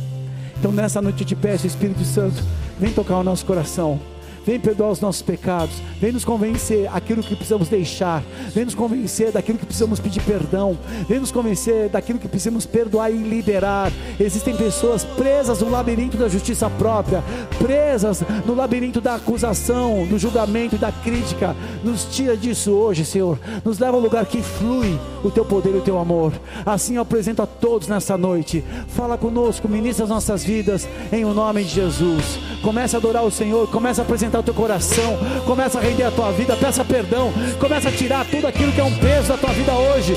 [0.59, 2.41] Então nessa noite eu te peço, Espírito Santo,
[2.79, 3.99] vem tocar o nosso coração
[4.47, 8.23] vem perdoar os nossos pecados, vem nos convencer aquilo que precisamos deixar,
[8.55, 10.77] vem nos convencer daquilo que precisamos pedir perdão,
[11.09, 13.93] vem nos convencer daquilo que precisamos perdoar e liderar.
[14.19, 17.23] Existem pessoas presas no labirinto da justiça própria,
[17.59, 21.55] presas no labirinto da acusação, do julgamento e da crítica.
[21.85, 23.39] Nos tira disso hoje, Senhor.
[23.65, 26.33] Nos leva a um lugar que flui o teu poder e o teu amor.
[26.65, 28.65] Assim eu apresento a todos nessa noite.
[28.89, 32.39] Fala conosco, ministra as nossas vidas em o nome de Jesus.
[32.63, 36.11] Comece a adorar o Senhor, comece a apresentar o teu coração, comece a render a
[36.11, 39.53] tua vida, peça perdão, comece a tirar tudo aquilo que é um peso da tua
[39.53, 40.15] vida hoje.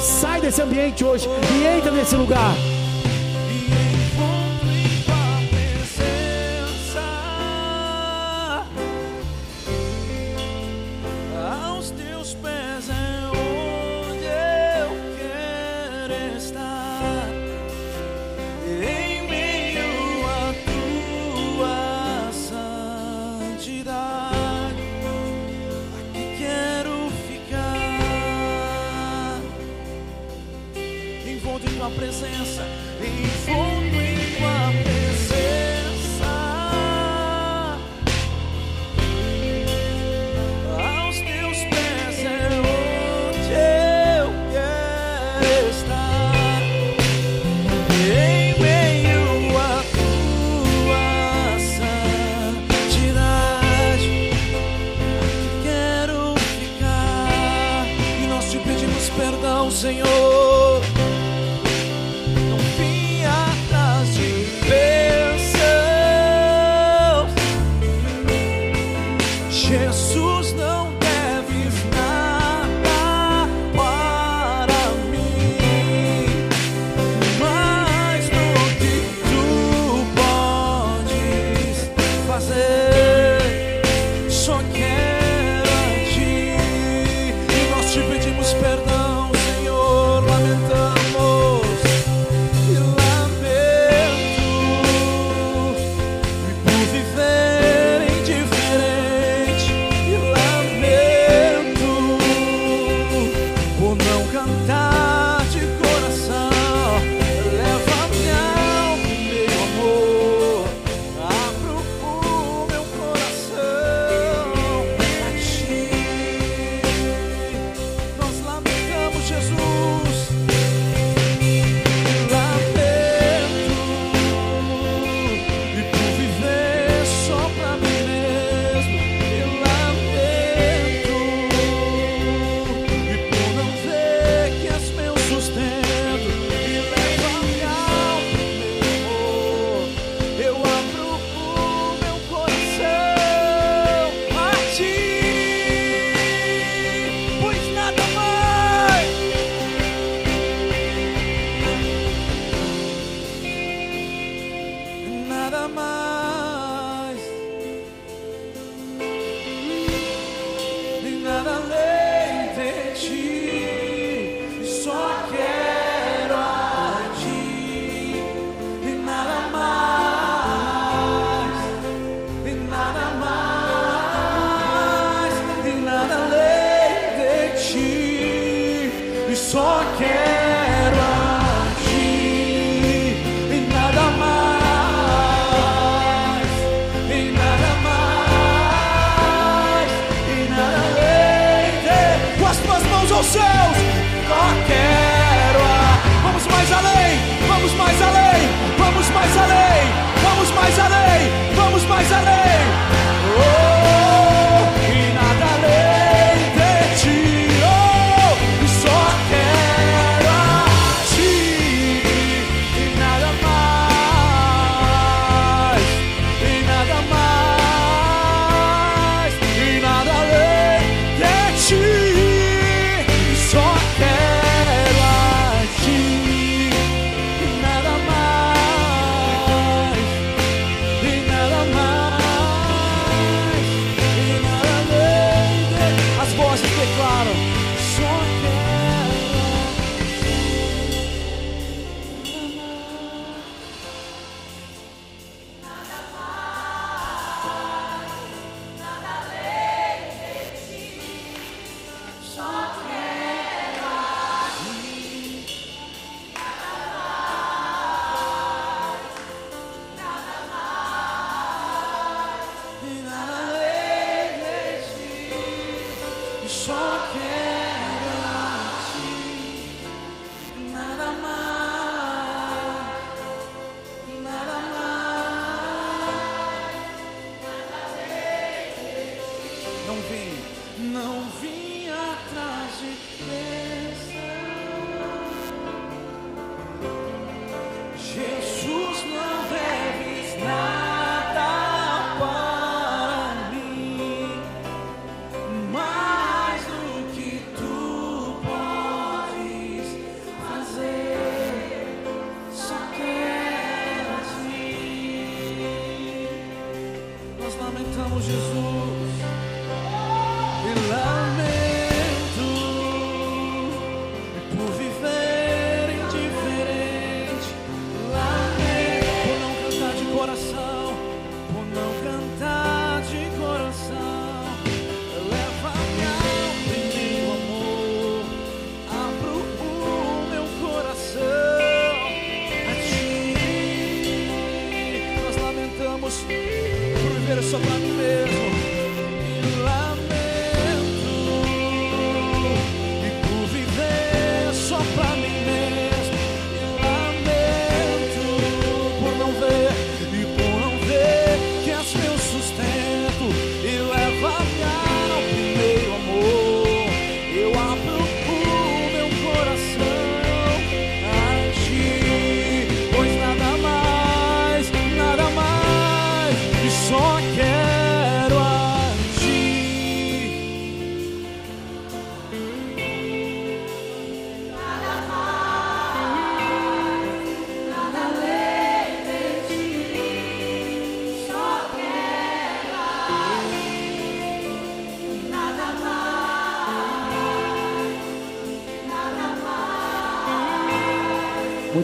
[0.00, 2.54] Sai desse ambiente hoje e entra nesse lugar.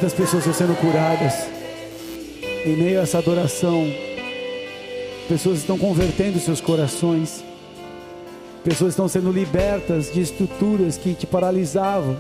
[0.01, 1.34] Muitas pessoas estão sendo curadas.
[2.64, 3.84] Em meio a essa adoração,
[5.28, 7.42] pessoas estão convertendo seus corações.
[8.62, 12.16] Pessoas estão sendo libertas de estruturas que te paralisavam.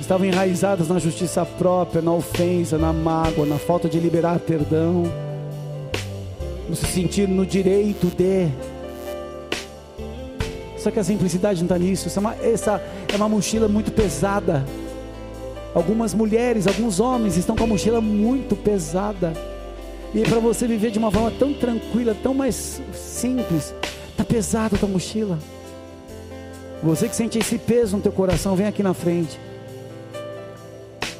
[0.00, 5.02] Estavam enraizadas na justiça própria, na ofensa, na mágoa, na falta de liberar perdão.
[6.68, 8.46] No se sentir no direito de.
[10.78, 12.06] Só que a simplicidade não está nisso.
[12.06, 12.82] Essa é, uma, essa
[13.12, 14.64] é uma mochila muito pesada.
[15.76, 19.34] Algumas mulheres, alguns homens estão com a mochila muito pesada.
[20.14, 23.74] E para você viver de uma forma tão tranquila, tão mais simples,
[24.16, 25.38] tá pesado a tua mochila.
[26.82, 29.38] Você que sente esse peso no teu coração, vem aqui na frente.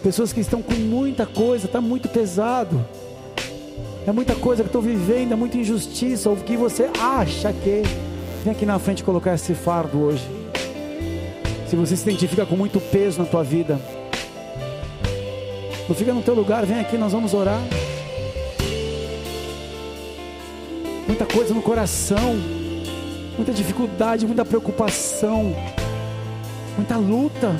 [0.02, 2.82] Pessoas que estão com muita coisa, tá muito pesado.
[4.06, 7.82] É muita coisa que estou vivendo, é muita injustiça, ou que você acha que.
[8.42, 10.26] Vem aqui na frente colocar esse fardo hoje.
[11.68, 13.78] Se você se identifica com muito peso na tua vida,
[15.88, 17.60] não fica no teu lugar, vem aqui, nós vamos orar.
[21.06, 22.36] Muita coisa no coração,
[23.36, 25.54] muita dificuldade, muita preocupação,
[26.76, 27.54] muita luta.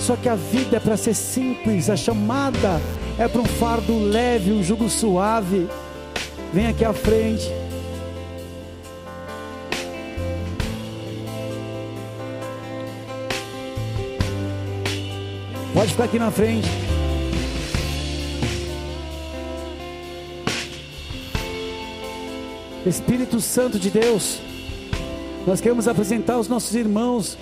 [0.00, 2.80] Só que a vida é para ser simples, a chamada
[3.18, 5.68] é para um fardo leve, um jugo suave.
[6.52, 7.67] Vem aqui à frente.
[15.74, 16.68] Pode ficar aqui na frente.
[22.86, 24.38] Espírito Santo de Deus,
[25.46, 27.36] nós queremos apresentar aos nossos irmãos.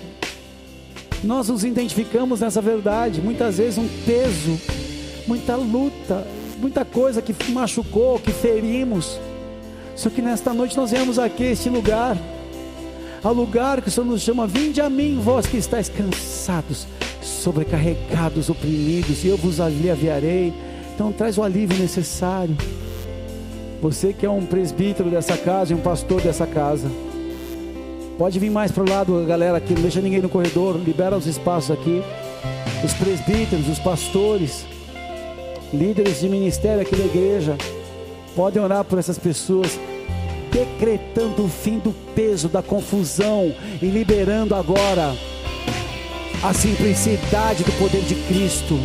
[1.23, 3.21] Nós nos identificamos nessa verdade.
[3.21, 4.59] Muitas vezes um peso,
[5.25, 6.27] muita luta,
[6.59, 9.19] muita coisa que machucou, que ferimos.
[9.95, 12.17] Só que nesta noite nós viemos aqui, este lugar,
[13.23, 16.85] ao lugar que o Senhor nos chama: Vinde a mim, vós que estáis cansados
[17.27, 20.53] sobrecarregados, oprimidos, e eu vos aliviarei.
[20.93, 22.55] Então traz o alívio necessário.
[23.81, 26.89] Você que é um presbítero dessa casa e um pastor dessa casa.
[28.17, 31.27] Pode vir mais para o lado, galera, aqui, não deixa ninguém no corredor, libera os
[31.27, 32.01] espaços aqui.
[32.83, 34.65] Os presbíteros, os pastores,
[35.71, 37.55] líderes de ministério aqui da igreja,
[38.35, 39.79] podem orar por essas pessoas,
[40.51, 45.13] decretando o fim do peso, da confusão e liberando agora
[46.43, 48.77] a simplicidade do poder de Cristo.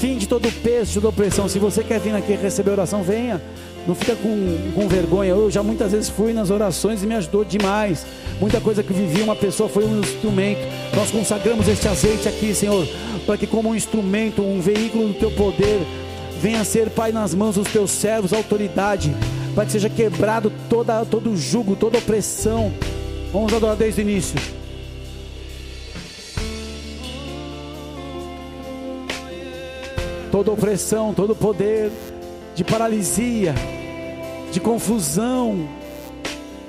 [0.00, 1.48] Fim de todo o peso, toda opressão.
[1.48, 3.40] Se você quer vir aqui receber oração, venha.
[3.86, 5.30] Não fica com, com vergonha.
[5.30, 8.04] Eu já muitas vezes fui nas orações e me ajudou demais.
[8.40, 10.60] Muita coisa que vivi, uma pessoa foi um instrumento.
[10.96, 12.86] Nós consagramos este azeite aqui, Senhor,
[13.24, 15.86] para que, como um instrumento, um veículo do teu poder,
[16.40, 19.14] venha ser, Pai, nas mãos dos teus servos, autoridade,
[19.54, 22.72] para que seja quebrado toda, todo o jugo, toda opressão.
[23.32, 24.61] Vamos adorar desde o início.
[30.32, 31.92] Toda opressão, todo poder
[32.54, 33.54] de paralisia,
[34.50, 35.68] de confusão,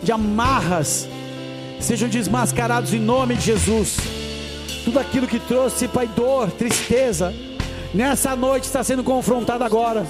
[0.02, 1.08] de amarras,
[1.80, 3.98] sejam desmascarados em nome de Jesus.
[4.84, 7.34] Tudo aquilo que trouxe, Pai, dor, tristeza,
[7.94, 10.06] nessa noite está sendo confrontado agora.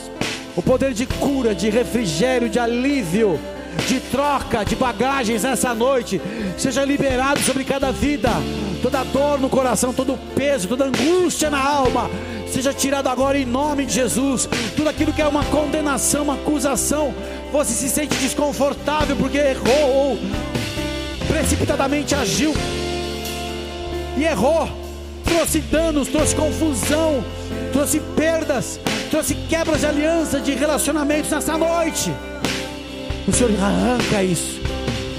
[0.56, 3.39] O poder de cura, de refrigério, de alívio,
[3.88, 6.20] de troca de bagagens nessa noite,
[6.58, 8.32] seja liberado sobre cada vida.
[8.82, 12.10] Toda dor no coração, todo peso, toda angústia na alma,
[12.54, 14.47] seja tirado agora em nome de Jesus.
[14.76, 17.14] Tudo aquilo que é uma condenação, uma acusação,
[17.51, 20.20] você se sente desconfortável porque errou ou
[21.28, 22.54] precipitadamente agiu
[24.16, 24.70] e errou,
[25.24, 27.26] trouxe danos, trouxe confusão,
[27.72, 28.80] trouxe perdas,
[29.10, 32.14] trouxe quebras de aliança, de relacionamentos nessa noite.
[33.28, 34.62] O Senhor arranca isso,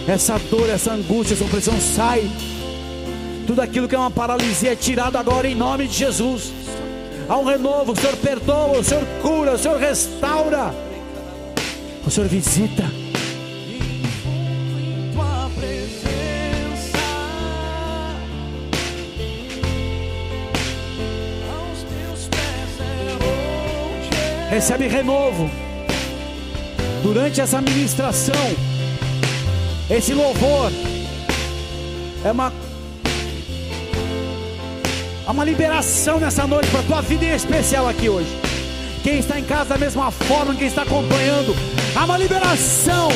[0.06, 2.30] essa dor, essa angústia, essa opressão sai.
[3.44, 6.52] Tudo aquilo que é uma paralisia é tirado agora em nome de Jesus
[7.28, 7.92] há um renovo.
[7.92, 10.74] O Senhor perdoa, o Senhor cura, o Senhor restaura,
[12.06, 12.84] o Senhor visita.
[24.50, 25.50] Recebe renovo
[27.02, 28.34] durante essa ministração.
[29.90, 30.70] Esse louvor
[32.24, 32.52] é uma
[35.26, 38.28] Há uma liberação nessa noite para a tua vida em especial aqui hoje.
[39.02, 41.56] Quem está em casa da mesma forma, quem está acompanhando,
[41.96, 43.08] há uma liberação.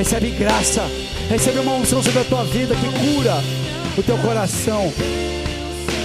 [0.00, 0.82] Recebe graça,
[1.28, 3.34] recebe uma unção sobre a tua vida que cura
[3.98, 4.90] o teu coração,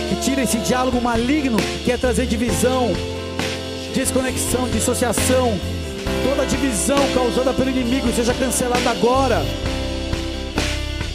[0.10, 2.92] que tira esse diálogo maligno que quer trazer divisão,
[3.94, 5.58] desconexão, dissociação.
[6.28, 9.42] Toda divisão causada pelo inimigo seja cancelada agora.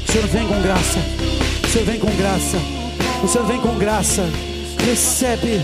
[0.09, 0.99] O Senhor vem com graça.
[1.63, 2.57] O Senhor vem com graça.
[3.23, 4.25] O Senhor vem com graça.
[4.87, 5.61] Recebe.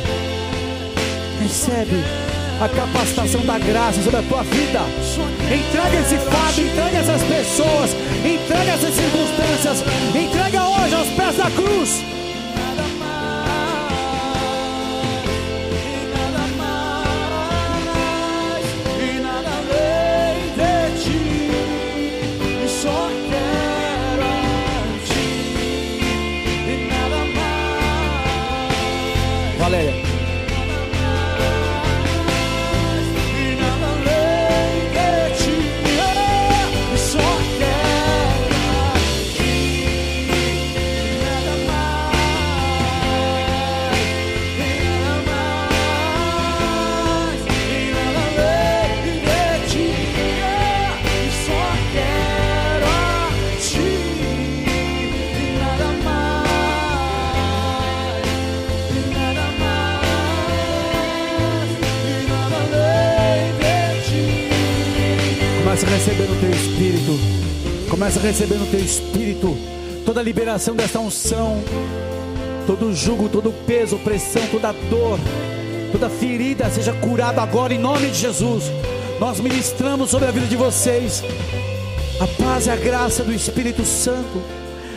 [1.43, 2.26] Recebe
[2.61, 4.81] a capacitação da graça sobre a tua vida.
[5.45, 7.91] Entrega esse fato, entrega essas pessoas,
[8.25, 9.85] entrega essas circunstâncias,
[10.15, 12.17] entrega hoje aos pés da cruz.
[29.77, 30.06] receber
[68.07, 69.59] Começa a receber no teu espírito
[70.05, 71.61] toda a liberação dessa unção,
[72.65, 75.19] todo jugo, todo peso, pressão, toda dor,
[75.91, 78.71] toda ferida seja curada agora em nome de Jesus.
[79.19, 81.21] Nós ministramos sobre a vida de vocês
[82.21, 84.41] a paz e a graça do Espírito Santo,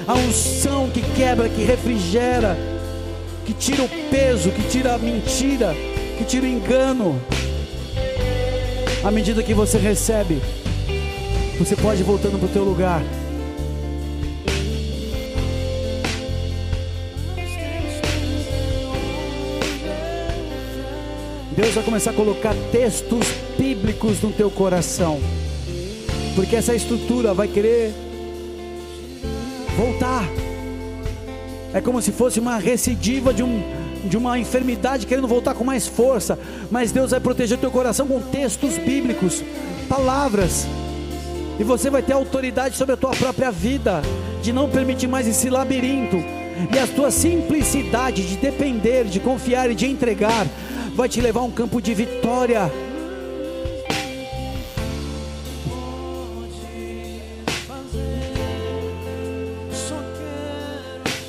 [0.07, 2.55] a unção que quebra, que refrigera,
[3.43, 5.75] que tira o peso, que tira a mentira,
[6.15, 7.19] que tira o engano.
[9.03, 10.39] À medida que você recebe,
[11.59, 13.03] você pode ir voltando para o teu lugar.
[21.51, 25.19] Deus vai começar a colocar textos bíblicos no teu coração.
[26.33, 27.93] Porque essa estrutura vai querer
[29.75, 30.23] voltar.
[31.73, 33.61] É como se fosse uma recidiva de, um,
[34.05, 36.39] de uma enfermidade querendo voltar com mais força.
[36.71, 39.43] Mas Deus vai proteger teu coração com textos bíblicos,
[39.89, 40.65] palavras
[41.59, 44.01] e você vai ter autoridade sobre a tua própria vida,
[44.41, 46.15] de não permitir mais esse labirinto.
[46.73, 50.47] E a tua simplicidade de depender, de confiar e de entregar,
[50.95, 52.71] vai te levar a um campo de vitória.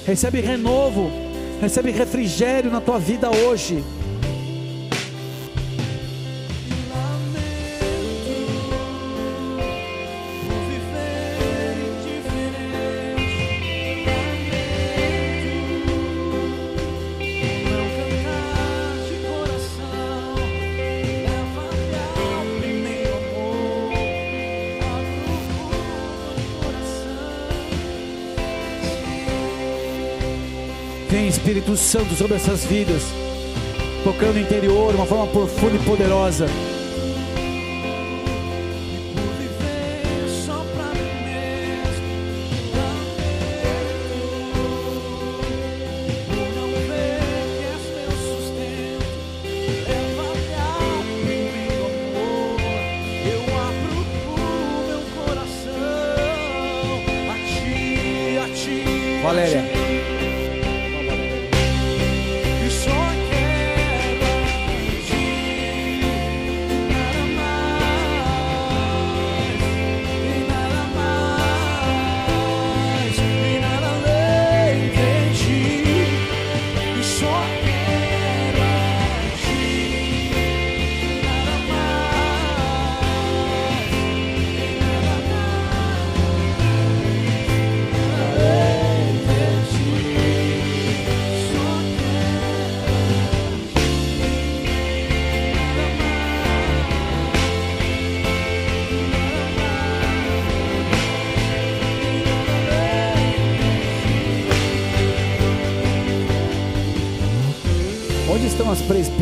[0.07, 1.11] Recebe renovo,
[1.61, 3.85] recebe refrigério na tua vida hoje.
[31.31, 33.03] Espírito Santo sobre essas vidas,
[34.03, 36.47] tocando o interior de uma forma profunda e poderosa.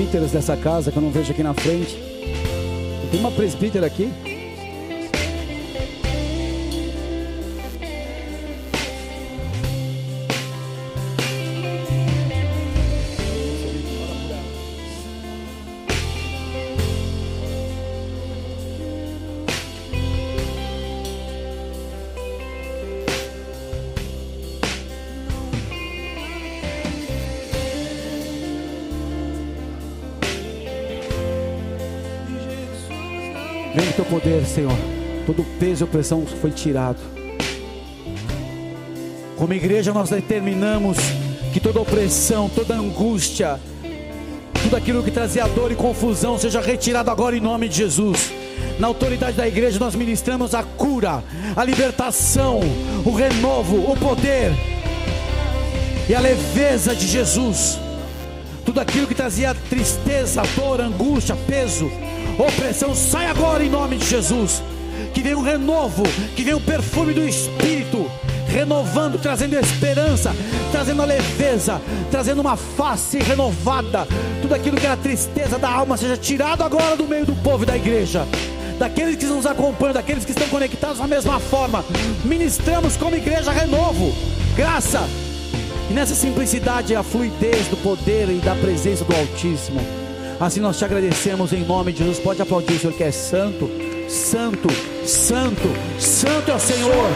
[0.09, 1.99] Presbíteras dessa casa que eu não vejo aqui na frente.
[3.11, 4.11] Tem uma presbítera aqui?
[33.75, 34.77] Vem o teu poder, Senhor.
[35.27, 36.99] Todo peso e opressão foi tirado.
[39.37, 40.97] Como igreja, nós determinamos
[41.53, 43.61] que toda opressão, toda angústia,
[44.63, 48.33] tudo aquilo que trazia dor e confusão seja retirado agora em nome de Jesus.
[48.79, 51.23] Na autoridade da igreja, nós ministramos a cura,
[51.55, 52.61] a libertação,
[53.05, 54.53] o renovo, o poder
[56.09, 57.79] e a leveza de Jesus.
[58.65, 61.91] Tudo aquilo que trazia tristeza, dor, angústia, peso,
[62.47, 64.63] opressão, sai agora em nome de Jesus.
[65.13, 66.03] Que venha um renovo,
[66.35, 68.11] que venha o um perfume do Espírito,
[68.49, 70.35] renovando, trazendo esperança,
[70.73, 71.81] trazendo a leveza,
[72.11, 74.07] trazendo uma face renovada.
[74.43, 77.67] Tudo aquilo que era tristeza da alma seja tirado agora do meio do povo e
[77.67, 78.27] da igreja.
[78.79, 81.85] Daqueles que nos acompanham, daqueles que estão conectados da mesma forma,
[82.25, 84.15] ministramos como igreja renovo,
[84.57, 85.09] graça,
[85.91, 90.08] e nessa simplicidade a fluidez do poder e da presença do Altíssimo.
[90.41, 92.21] Assim nós te agradecemos em nome de Jesus.
[92.21, 93.69] Pode aplaudir o Senhor que é santo,
[94.09, 94.69] santo,
[95.05, 95.69] santo,
[95.99, 97.11] santo é o Senhor.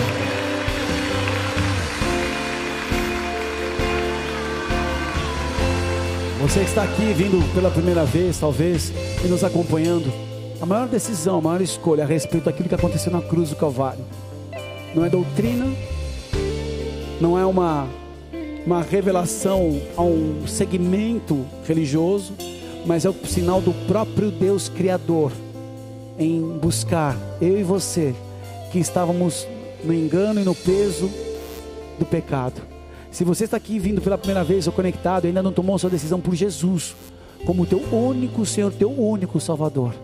[6.40, 8.92] Você que está aqui vindo pela primeira vez, talvez,
[9.24, 10.12] e nos acompanhando,
[10.60, 14.04] a maior decisão, a maior escolha a respeito daquilo que aconteceu na cruz do Calvário,
[14.92, 15.72] não é doutrina,
[17.20, 17.86] não é uma
[18.66, 22.32] uma revelação a um segmento religioso,
[22.86, 25.32] mas é o sinal do próprio Deus Criador
[26.18, 28.14] em buscar eu e você
[28.70, 29.46] que estávamos
[29.84, 31.10] no engano e no peso
[31.98, 32.60] do pecado.
[33.10, 36.20] Se você está aqui vindo pela primeira vez ou conectado, ainda não tomou sua decisão
[36.20, 36.94] por Jesus
[37.44, 39.94] como teu único Senhor, teu único Salvador.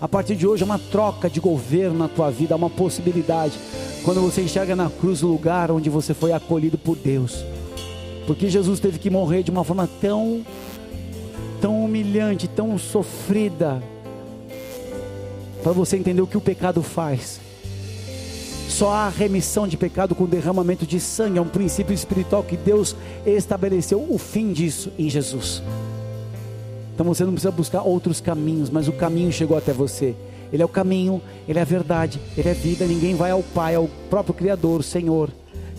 [0.00, 3.58] A partir de hoje é uma troca de governo na tua vida, é uma possibilidade.
[4.04, 7.44] Quando você enxerga na cruz o lugar onde você foi acolhido por Deus
[8.30, 10.46] porque Jesus teve que morrer de uma forma tão
[11.60, 13.82] tão humilhante, tão sofrida,
[15.62, 17.40] para você entender o que o pecado faz.
[18.68, 22.96] Só há remissão de pecado com derramamento de sangue, é um princípio espiritual que Deus
[23.26, 25.62] estabeleceu o fim disso em Jesus.
[26.94, 30.14] Então você não precisa buscar outros caminhos, mas o caminho chegou até você.
[30.52, 32.84] Ele é o caminho, ele é a verdade, ele é vida.
[32.84, 35.30] Ninguém vai ao Pai, ao próprio Criador, Senhor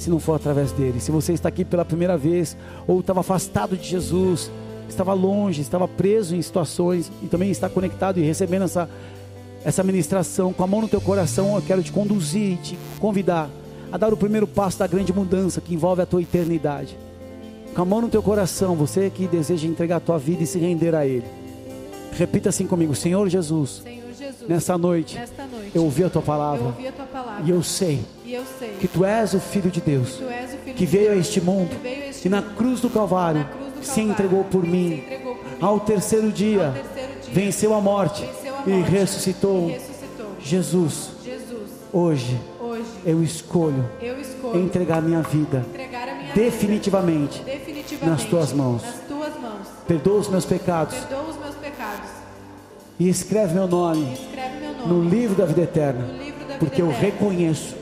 [0.01, 0.99] se não for através dele.
[0.99, 2.57] Se você está aqui pela primeira vez,
[2.88, 4.51] ou estava afastado de Jesus,
[4.93, 8.89] estava longe, estava preso em situações, e também está conectado e recebendo essa,
[9.63, 13.49] essa ministração com a mão no teu coração, eu quero te conduzir, te convidar
[13.91, 16.97] a dar o primeiro passo da grande mudança que envolve a tua eternidade.
[17.75, 20.59] Com a mão no teu coração, você que deseja entregar a tua vida e se
[20.59, 21.25] render a Ele.
[22.13, 23.81] Repita assim comigo: Senhor Jesus.
[23.83, 27.05] Senhor Jesus, nessa noite, nesta noite eu, ouvi a tua palavra, eu ouvi a tua
[27.05, 30.75] palavra e eu sei, e eu sei que tu és o Filho de Deus, filho
[30.75, 33.47] que veio a este mundo este e na cruz do Calvário
[33.82, 35.03] se, entregou por mim.
[35.59, 36.73] Ao, terceiro dia,
[37.32, 38.27] venceu a morte,
[38.65, 39.71] e, ressuscitou.
[40.39, 42.39] Jesus, Jesus hoje,
[43.05, 43.86] eu, escolho
[44.55, 48.82] entregar minha vida, entregar a minha definitivamente, vida, definitivamente nas tuas mãos.
[49.87, 50.95] Perdoa os meus pecados.
[52.99, 54.17] E escreve meu nome,
[54.86, 56.08] no livro da vida eterna.
[56.59, 57.75] Porque, eu reconheço,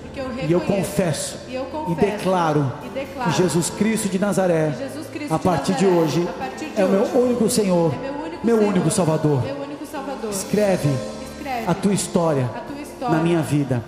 [0.47, 4.73] e eu confesso e, eu confesso, e, declaro e declaro que Jesus Cristo de Nazaré,
[5.19, 8.13] Cristo a partir de, Nazaré, hoje, partir de é o meu único Senhor, é meu
[8.13, 9.43] único, meu Senhor, único Salvador.
[9.43, 10.29] Meu único Salvador.
[10.31, 10.89] Escreve,
[11.35, 13.83] Escreve a, tua história, a tua história na minha vida.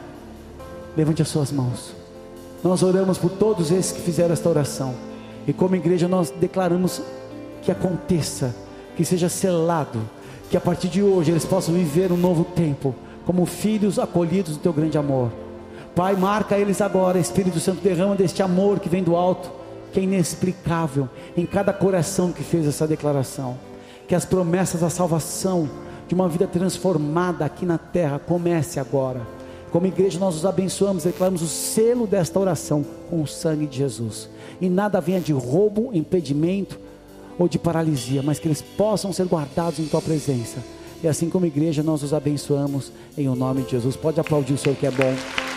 [0.98, 1.94] Levante as suas mãos.
[2.62, 4.94] Nós oramos por todos esses que fizeram esta oração.
[5.48, 7.02] E como igreja nós declaramos
[7.62, 8.54] que aconteça,
[8.98, 10.02] que seja selado
[10.50, 12.94] que a partir de hoje eles possam viver um novo tempo,
[13.26, 15.32] como filhos acolhidos do teu grande amor.
[15.96, 19.61] Pai, marca eles agora, Espírito Santo, derrama deste amor que vem do alto,
[19.92, 23.58] que é inexplicável, em cada coração que fez essa declaração.
[24.08, 25.70] Que as promessas da salvação,
[26.08, 29.22] de uma vida transformada aqui na terra, comece agora.
[29.72, 34.30] Como igreja, nós os abençoamos, declaramos o selo desta oração com o sangue de Jesus.
[34.60, 36.78] E nada venha de roubo, impedimento,
[37.40, 40.60] ou de paralisia, mas que eles possam ser guardados em tua presença.
[41.04, 43.96] E assim como igreja, nós os abençoamos em o nome de Jesus.
[43.96, 45.51] Pode aplaudir o Senhor que é bom.